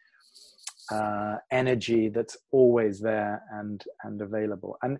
[0.91, 4.77] uh, energy that's always there and and available.
[4.83, 4.99] And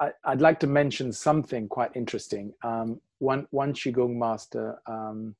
[0.00, 2.54] I, would like to mention something quite interesting.
[2.62, 5.34] Um, one one qigong master, um,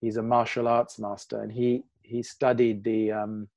[0.00, 3.48] he's a martial arts master, and he he studied the um,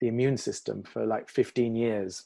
[0.00, 2.24] the immune system for like 15 years.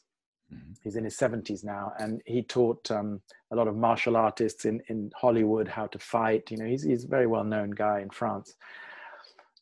[0.52, 0.72] Mm-hmm.
[0.82, 3.20] He's in his 70s now, and he taught um,
[3.52, 6.50] a lot of martial artists in, in Hollywood how to fight.
[6.50, 8.54] You know, he's he's a very well known guy in France.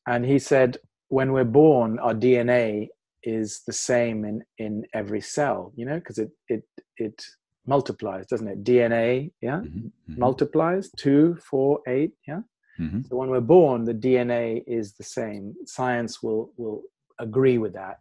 [0.07, 0.79] And he said
[1.09, 2.89] when we're born, our DNA
[3.23, 6.65] is the same in in every cell, you know, because it it
[6.97, 7.23] it
[7.67, 8.65] multiplies, doesn't it?
[8.65, 10.21] DNA, yeah, mm-hmm, mm-hmm.
[10.21, 12.41] multiplies two, four, eight, yeah.
[12.81, 13.03] Mm-hmm.
[13.09, 15.55] So when we're born, the DNA is the same.
[15.67, 16.83] Science will will
[17.19, 17.99] agree with that.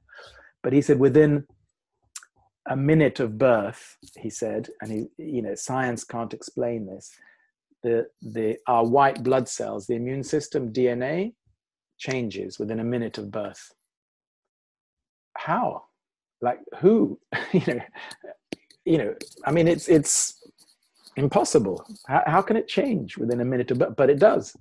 [0.64, 1.46] But he said within
[2.70, 7.12] a minute of birth, he said, and he, you know, science can't explain this.
[7.84, 11.34] The the our white blood cells, the immune system, DNA,
[11.98, 13.74] changes within a minute of birth
[15.38, 15.84] how
[16.42, 17.20] like who
[17.52, 17.82] you know
[18.86, 19.14] you know
[19.46, 20.44] i mean it's it's
[21.16, 24.56] impossible how, how can it change within a minute of birth but it does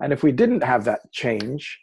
[0.00, 1.80] and if we didn't have that change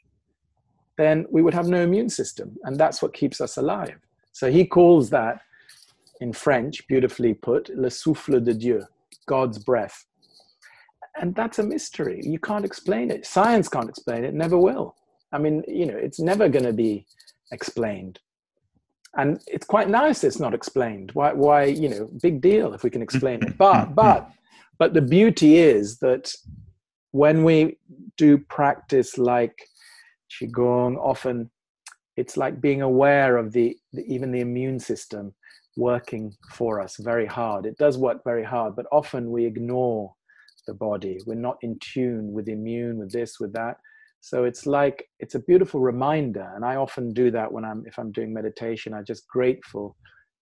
[0.97, 2.57] then we would have no immune system.
[2.63, 3.97] And that's what keeps us alive.
[4.31, 5.41] So he calls that,
[6.21, 8.85] in French, beautifully put, le souffle de Dieu,
[9.25, 10.05] God's breath.
[11.19, 12.21] And that's a mystery.
[12.23, 13.25] You can't explain it.
[13.25, 14.95] Science can't explain it, never will.
[15.31, 17.05] I mean, you know, it's never going to be
[17.51, 18.19] explained.
[19.17, 21.11] And it's quite nice it's not explained.
[21.13, 23.57] Why, why, you know, big deal if we can explain it.
[23.57, 24.29] But, but,
[24.77, 26.33] but the beauty is that
[27.11, 27.77] when we
[28.17, 29.57] do practice like
[30.29, 31.49] qigong often
[32.17, 35.33] it's like being aware of the, the, even the immune system
[35.77, 40.13] working for us very hard it does work very hard but often we ignore
[40.65, 41.19] the body.
[41.25, 43.77] We're not in tune with immune with this with that.
[44.21, 46.51] So it's like it's a beautiful reminder.
[46.55, 48.93] And i often do that when i'm if i'm doing meditation.
[48.93, 49.95] I'm just grateful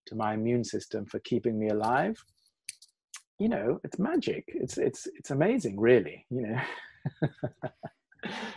[0.07, 2.17] to my immune system for keeping me alive.
[3.39, 4.43] You know it's magic.
[4.47, 6.61] It's it's it's amazing really you know.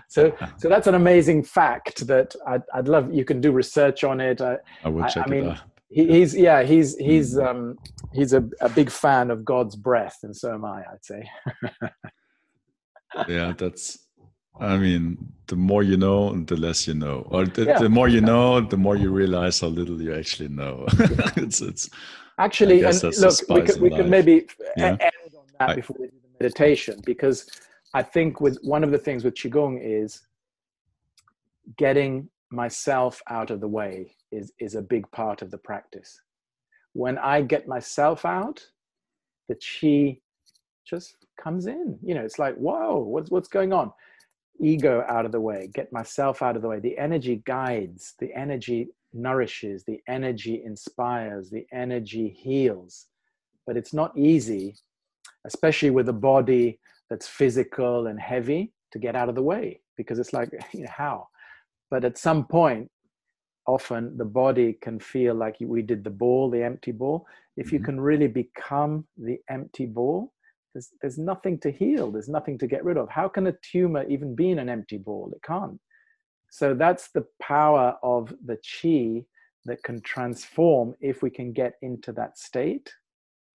[0.09, 4.21] So so that's an amazing fact that I'd, I'd love you can do research on
[4.21, 4.41] it.
[4.41, 7.47] I, I will check I, I mean, it out he, he's yeah he's he's mm.
[7.47, 7.77] um
[8.13, 11.23] he's a, a big fan of god's breath and so am i i'd say
[13.29, 13.85] yeah that's
[14.61, 15.17] i mean
[15.47, 17.79] the more you know the less you know or the, yeah.
[17.79, 20.85] the more you know the more you realize how little you actually know
[21.45, 21.89] it's it's
[22.39, 24.47] actually and look we could, we could maybe
[24.77, 24.97] yeah.
[25.01, 27.49] end on that I, before we do the meditation because
[27.95, 30.21] I think with one of the things with qigong is
[31.79, 36.21] getting myself out of the way is is a big part of the practice.
[36.93, 38.65] When I get myself out,
[39.49, 40.21] the qi
[40.87, 41.99] just comes in.
[42.03, 43.93] You know, it's like, whoa, what's what's going on?
[44.61, 46.81] Ego out of the way, get myself out of the way.
[46.81, 53.07] The energy guides, the energy nourishes, the energy inspires, the energy heals.
[53.67, 54.77] But it's not easy,
[55.47, 56.79] especially with a body
[57.11, 60.91] that's physical and heavy to get out of the way because it's like you know,
[60.95, 61.29] how
[61.97, 62.91] but at some point
[63.67, 67.79] often the body can feel like we did the ball the empty ball if you
[67.79, 67.87] mm-hmm.
[67.87, 70.35] can really become the empty ball
[70.75, 74.05] there's, there's nothing to heal there's nothing to get rid of how can a tumor
[74.11, 75.81] even be in an empty ball it can't
[76.51, 79.25] so that's the power of the chi
[79.65, 82.93] that can transform if we can get into that state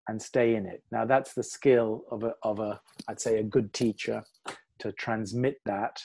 [0.08, 0.82] and stay in it.
[0.90, 4.24] Now that's the skill of a, of a I'd say a good teacher
[4.80, 6.00] to transmit that.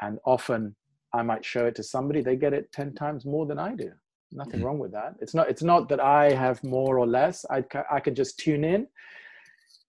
[0.00, 0.74] And often
[1.14, 3.92] I might show it to somebody, they get it 10 times more than I do.
[4.32, 4.64] Nothing mm-hmm.
[4.64, 5.14] wrong with that.
[5.20, 7.44] It's not, it's not that I have more or less.
[7.50, 8.86] I, I could just tune in,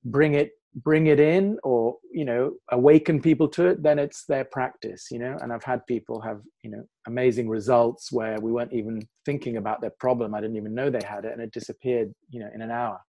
[0.05, 3.83] bring it, bring it in or, you know, awaken people to it.
[3.83, 8.11] Then it's their practice, you know, and I've had people have, you know, amazing results
[8.11, 10.33] where we weren't even thinking about their problem.
[10.33, 12.99] I didn't even know they had it and it disappeared, you know, in an hour.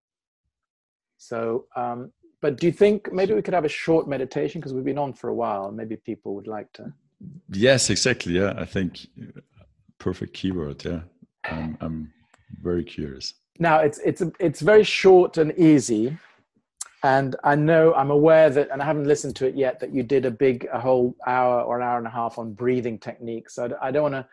[1.16, 2.12] So, um,
[2.42, 5.14] but do you think maybe we could have a short meditation because we've been on
[5.14, 5.72] for a while?
[5.72, 6.92] Maybe people would like to.
[7.50, 8.34] Yes, exactly.
[8.34, 9.06] Yeah, I think
[9.98, 10.84] perfect keyword.
[10.84, 11.00] Yeah,
[11.44, 12.12] I'm, I'm
[12.60, 13.34] very curious.
[13.58, 16.16] Now it's it's it's very short and easy,
[17.02, 19.78] and I know I'm aware that, and I haven't listened to it yet.
[19.80, 22.52] That you did a big, a whole hour or an hour and a half on
[22.52, 23.54] breathing techniques.
[23.54, 24.26] So I don't want to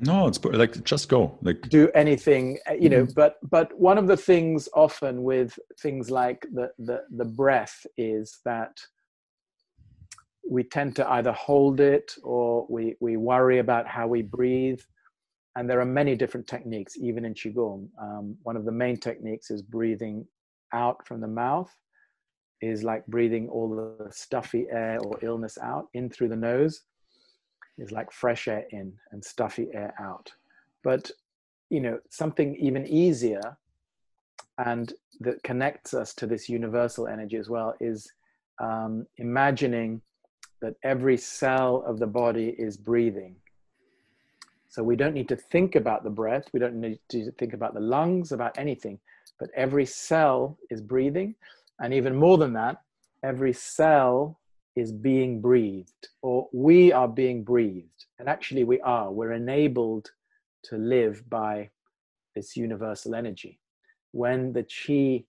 [0.00, 3.12] no it's like just go like do anything uh, you know mm-hmm.
[3.14, 8.38] but but one of the things often with things like the, the the breath is
[8.44, 8.80] that
[10.48, 14.80] we tend to either hold it or we we worry about how we breathe.
[15.56, 17.88] And there are many different techniques even in qigong.
[18.00, 20.26] Um, one of the main techniques is breathing
[20.72, 21.72] out from the mouth
[22.60, 26.82] is like breathing all the stuffy air or illness out in through the nose.
[27.76, 30.30] Is like fresh air in and stuffy air out.
[30.84, 31.10] But,
[31.70, 33.56] you know, something even easier
[34.58, 38.08] and that connects us to this universal energy as well is
[38.62, 40.00] um, imagining
[40.64, 43.36] that every cell of the body is breathing.
[44.70, 47.74] So we don't need to think about the breath, we don't need to think about
[47.74, 48.98] the lungs, about anything,
[49.38, 51.34] but every cell is breathing.
[51.80, 52.80] And even more than that,
[53.22, 54.40] every cell
[54.74, 58.06] is being breathed, or we are being breathed.
[58.18, 59.12] And actually, we are.
[59.12, 60.10] We're enabled
[60.64, 61.68] to live by
[62.34, 63.60] this universal energy.
[64.12, 65.24] When the chi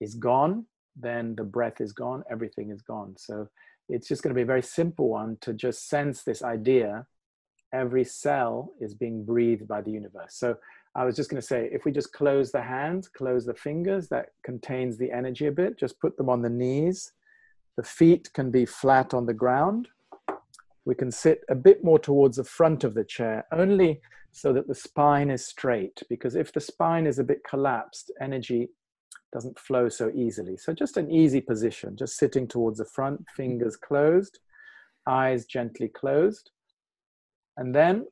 [0.00, 0.66] is gone,
[0.96, 3.14] then the breath is gone, everything is gone.
[3.16, 3.48] So
[3.88, 7.06] it's just going to be a very simple one to just sense this idea
[7.74, 10.34] every cell is being breathed by the universe.
[10.34, 10.56] So
[10.94, 14.08] I was just going to say, if we just close the hands, close the fingers,
[14.08, 17.12] that contains the energy a bit, just put them on the knees
[17.78, 19.86] the feet can be flat on the ground.
[20.84, 24.00] We can sit a bit more towards the front of the chair, only
[24.32, 28.70] so that the spine is straight, because if the spine is a bit collapsed, energy
[29.32, 30.56] doesn't flow so easily.
[30.56, 34.38] So just an easy position, just sitting towards the front, fingers closed,
[35.06, 36.50] eyes gently closed.
[37.56, 38.06] And then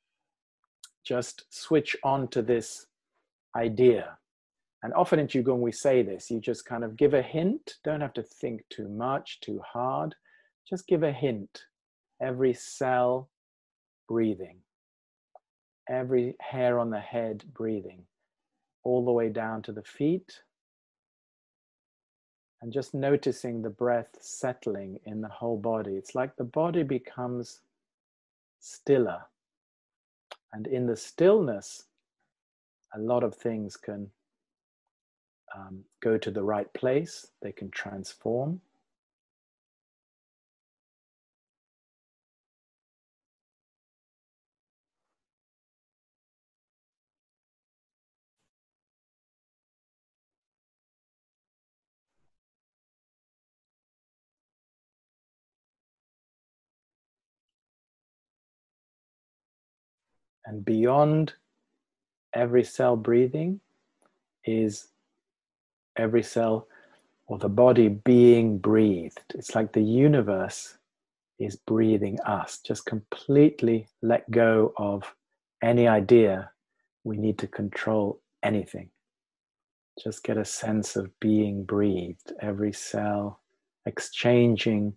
[1.05, 2.86] just switch on to this
[3.56, 4.18] idea.
[4.82, 8.01] And often in Qigong, we say this you just kind of give a hint, don't
[8.01, 10.14] have to think too much, too hard.
[10.68, 11.62] Just give a hint.
[12.20, 13.30] Every cell
[14.09, 14.59] breathing,
[15.88, 18.05] every hair on the head breathing,
[18.84, 20.40] all the way down to the feet.
[22.62, 25.94] And just noticing the breath settling in the whole body.
[25.94, 27.60] It's like the body becomes
[28.60, 29.22] stiller.
[30.52, 31.84] And in the stillness,
[32.94, 34.10] a lot of things can
[35.54, 38.60] um, go to the right place, they can transform.
[60.47, 61.35] And beyond
[62.32, 63.60] every cell breathing
[64.44, 64.89] is
[65.97, 66.68] every cell
[67.27, 69.35] or the body being breathed.
[69.35, 70.78] It's like the universe
[71.40, 72.59] is breathing us.
[72.59, 75.14] Just completely let go of
[75.62, 76.51] any idea
[77.02, 78.90] we need to control anything.
[80.02, 83.40] Just get a sense of being breathed, every cell
[83.86, 84.94] exchanging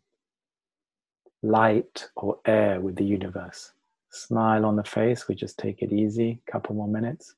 [1.42, 3.72] light or air with the universe
[4.11, 5.27] smile on the face.
[5.27, 7.36] We just take it easy, couple more minutes.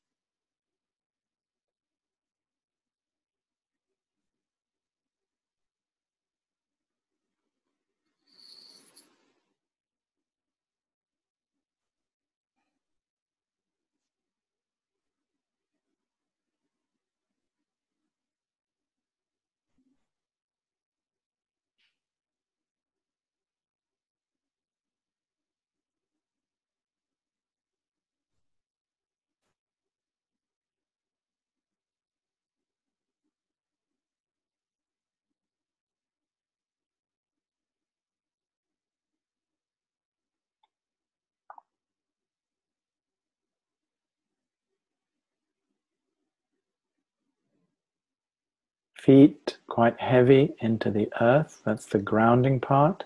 [49.03, 53.03] Feet quite heavy into the earth, that's the grounding part.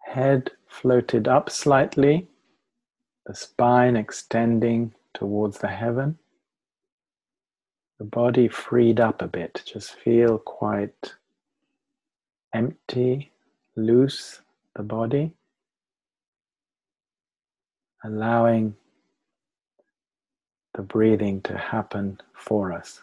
[0.00, 2.26] Head floated up slightly,
[3.24, 6.18] the spine extending towards the heaven.
[8.00, 11.14] The body freed up a bit, just feel quite
[12.52, 13.30] empty,
[13.76, 14.40] loose,
[14.74, 15.30] the body.
[18.02, 18.74] Allowing
[20.74, 23.00] the breathing to happen for us.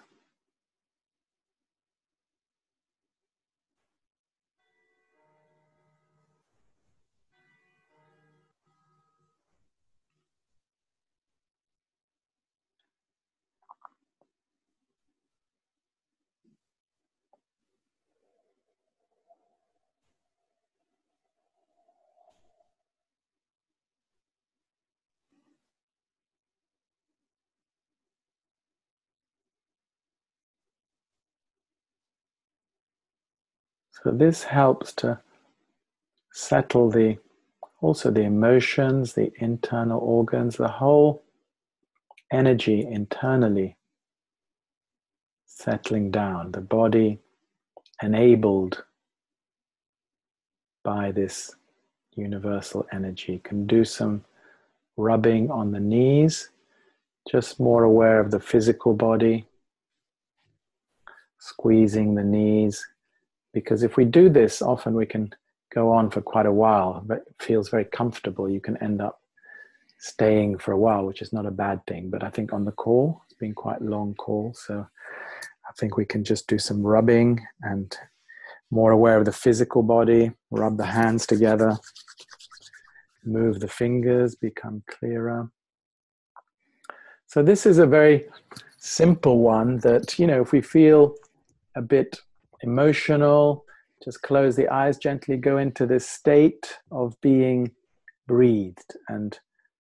[34.04, 35.20] So this helps to
[36.32, 37.18] settle the
[37.82, 41.24] also the emotions, the internal organs, the whole
[42.32, 43.78] energy internally
[45.46, 47.20] settling down, the body
[48.02, 48.84] enabled
[50.84, 51.56] by this
[52.16, 53.42] universal energy.
[53.44, 54.24] Can do some
[54.98, 56.50] rubbing on the knees,
[57.30, 59.46] just more aware of the physical body,
[61.40, 62.86] squeezing the knees,
[63.54, 65.32] because if we do this, often we can
[65.74, 68.50] go on for quite a while, but it feels very comfortable.
[68.50, 69.22] You can end up
[70.00, 72.10] staying for a while, which is not a bad thing.
[72.10, 74.54] But I think on the call, it's been quite a long call.
[74.56, 74.88] So
[75.68, 77.96] I think we can just do some rubbing and
[78.72, 81.78] more aware of the physical body, rub the hands together,
[83.26, 85.52] move the fingers, become clearer.
[87.26, 88.26] So this is a very
[88.78, 91.16] simple one that, you know, if we feel
[91.76, 92.22] a bit
[92.64, 93.66] emotional.
[94.04, 97.72] Just close the eyes gently, go into this state of being
[98.28, 99.38] breathed, and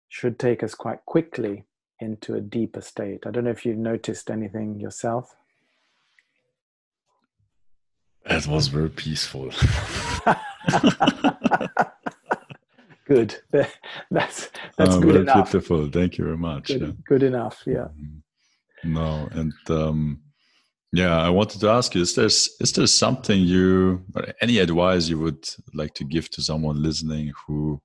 [0.09, 1.65] should take us quite quickly
[2.01, 3.25] into a deeper state.
[3.25, 5.35] I don't know if you've noticed anything yourself.
[8.25, 9.51] That was very peaceful.
[13.05, 13.35] good.
[14.11, 15.51] That's that's oh, good enough.
[15.51, 15.89] Beautiful.
[15.89, 16.67] Thank you very much.
[16.67, 16.91] Good, yeah.
[17.05, 17.63] good enough.
[17.65, 17.87] Yeah.
[17.99, 18.93] Mm-hmm.
[18.93, 20.21] No, and um,
[20.91, 24.03] yeah, I wanted to ask you: Is there is there something you,
[24.41, 27.81] any advice you would like to give to someone listening who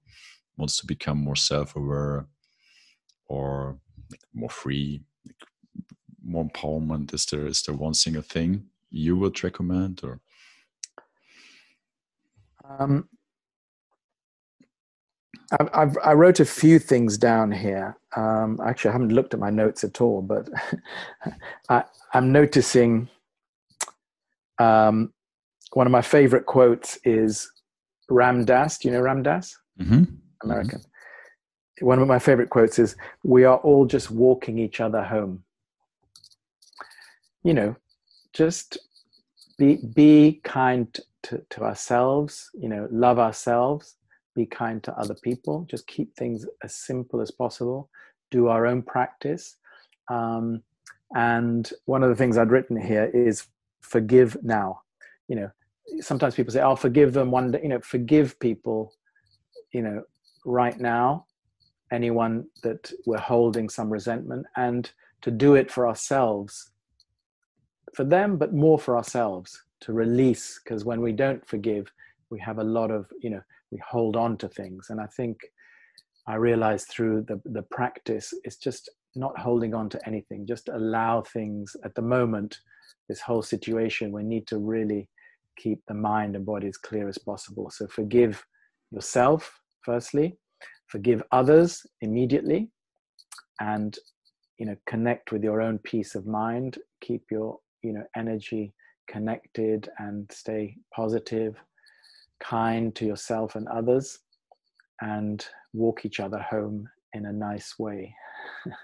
[0.57, 2.27] wants to become more self-aware
[3.27, 3.79] or
[4.33, 5.03] more free
[6.25, 7.13] more empowerment?
[7.13, 10.21] Is there is there one single thing you would recommend or?
[12.79, 13.09] Um,
[15.53, 17.97] I've, I've, i wrote a few things down here.
[18.17, 20.49] Um, actually, I haven't looked at my notes at all, but
[21.69, 23.09] I, am noticing
[24.59, 25.13] um,
[25.73, 27.51] one of my favorite quotes is
[28.09, 28.79] Ram Dass.
[28.79, 29.57] Do you know Ram Dass?
[29.81, 30.05] Mm-hmm.
[30.43, 30.81] American.
[30.81, 31.87] Mm-hmm.
[31.87, 35.43] One of my favorite quotes is, "We are all just walking each other home."
[37.43, 37.77] You know,
[38.33, 38.79] just
[39.59, 42.51] be be kind to, to ourselves.
[42.55, 43.97] You know, love ourselves.
[44.35, 45.67] Be kind to other people.
[45.71, 47.89] Just keep things as simple as possible.
[48.31, 49.57] Do our own practice.
[50.09, 50.63] Um,
[51.15, 53.47] and one of the things I'd written here is
[53.81, 54.81] forgive now.
[55.29, 55.51] You know,
[56.01, 58.93] sometimes people say, "I'll forgive them one day." You know, forgive people.
[59.73, 60.03] You know,
[60.45, 61.27] right now,
[61.93, 64.91] anyone that we're holding some resentment, and
[65.23, 66.73] to do it for ourselves,
[67.95, 70.61] for them, but more for ourselves to release.
[70.63, 71.93] Because when we don't forgive,
[72.31, 73.43] we have a lot of you know
[73.75, 75.37] we hold on to things, and I think
[76.27, 80.47] I realized through the the practice, it's just not holding on to anything.
[80.47, 82.57] Just allow things at the moment
[83.09, 85.09] this whole situation, we need to really
[85.57, 87.71] keep the mind and body as clear as possible.
[87.71, 88.43] So forgive
[88.91, 90.39] yourself, firstly,
[90.87, 92.71] forgive others immediately,
[93.61, 93.97] and
[94.59, 98.73] you know, connect with your own peace of mind, keep your you know energy
[99.09, 101.57] connected and stay positive,
[102.49, 104.19] kind to yourself and others,
[105.01, 108.15] and walk each other home in a nice way.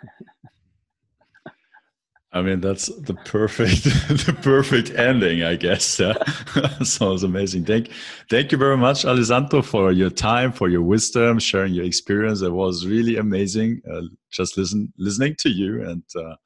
[2.32, 3.82] I mean, that's the perfect,
[4.26, 5.98] the perfect ending, I guess.
[5.98, 6.14] Yeah.
[6.84, 7.64] Sounds amazing.
[7.64, 7.90] Thank,
[8.28, 12.42] thank you very much, Alessandro, for your time, for your wisdom, sharing your experience.
[12.42, 13.82] It was really amazing.
[13.90, 16.36] Uh, just listen, listening to you and uh,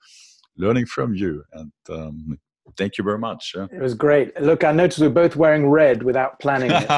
[0.56, 1.44] learning from you.
[1.52, 2.38] And um,
[2.76, 3.54] thank you very much.
[3.56, 3.66] Yeah.
[3.72, 4.38] It was great.
[4.40, 6.82] Look, I noticed we're both wearing red without planning it.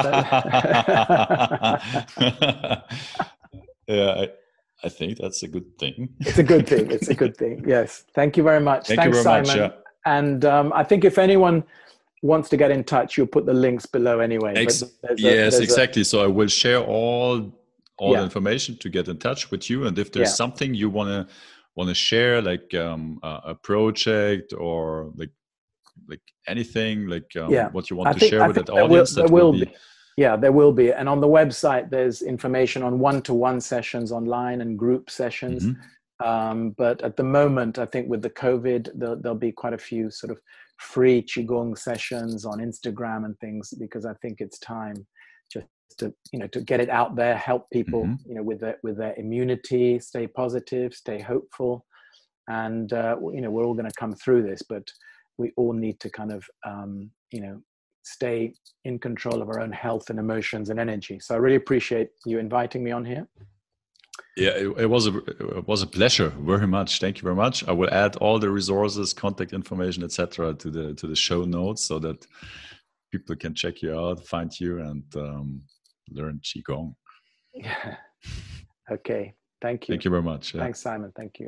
[3.87, 4.11] yeah.
[4.23, 4.29] I,
[4.83, 6.09] I think that's a good thing.
[6.19, 6.91] it's a good thing.
[6.97, 7.63] It's a good thing.
[7.67, 8.05] Yes.
[8.13, 8.87] Thank you very much.
[8.87, 9.47] Thank Thanks, Simon.
[9.47, 9.71] Much, yeah.
[10.05, 11.63] And um, I think if anyone
[12.21, 14.53] wants to get in touch, you'll put the links below anyway.
[14.55, 14.83] Ex-
[15.17, 16.03] yes, exactly.
[16.03, 16.05] A...
[16.05, 17.51] so I will share all
[17.97, 18.19] all yeah.
[18.19, 19.87] the information to get in touch with you.
[19.87, 21.33] And if there's something you want to
[21.75, 25.31] want to share, like um, a, a project or like
[26.07, 27.69] like anything, like um, yeah.
[27.69, 29.65] what you want I to think, share I with that audience, will, that will, be,
[29.65, 29.75] be
[30.17, 30.91] yeah, there will be.
[30.91, 35.65] And on the website, there's information on one to one sessions online and group sessions.
[35.65, 36.27] Mm-hmm.
[36.27, 39.77] Um, but at the moment, I think with the COVID, there'll, there'll, be quite a
[39.77, 40.39] few sort of
[40.79, 45.05] free Qigong sessions on Instagram and things because I think it's time
[45.51, 45.67] just
[45.99, 48.29] to, you know, to get it out there, help people, mm-hmm.
[48.29, 51.85] you know, with their, with their immunity, stay positive, stay hopeful.
[52.47, 54.89] And, uh, you know, we're all going to come through this, but
[55.37, 57.61] we all need to kind of, um, you know,
[58.03, 58.53] stay
[58.85, 61.19] in control of our own health and emotions and energy.
[61.19, 63.27] So I really appreciate you inviting me on here.
[64.35, 66.29] Yeah, it, it, was a it was a pleasure.
[66.39, 66.99] Very much.
[66.99, 67.67] Thank you very much.
[67.67, 71.83] I will add all the resources, contact information, etc., to the to the show notes
[71.83, 72.25] so that
[73.11, 75.61] people can check you out, find you, and um,
[76.09, 76.93] learn qigong.
[77.53, 77.95] Yeah.
[78.91, 79.33] Okay.
[79.61, 79.93] Thank you.
[79.93, 80.53] Thank you very much.
[80.53, 80.61] Yeah.
[80.61, 81.11] Thanks, Simon.
[81.15, 81.45] Thank you.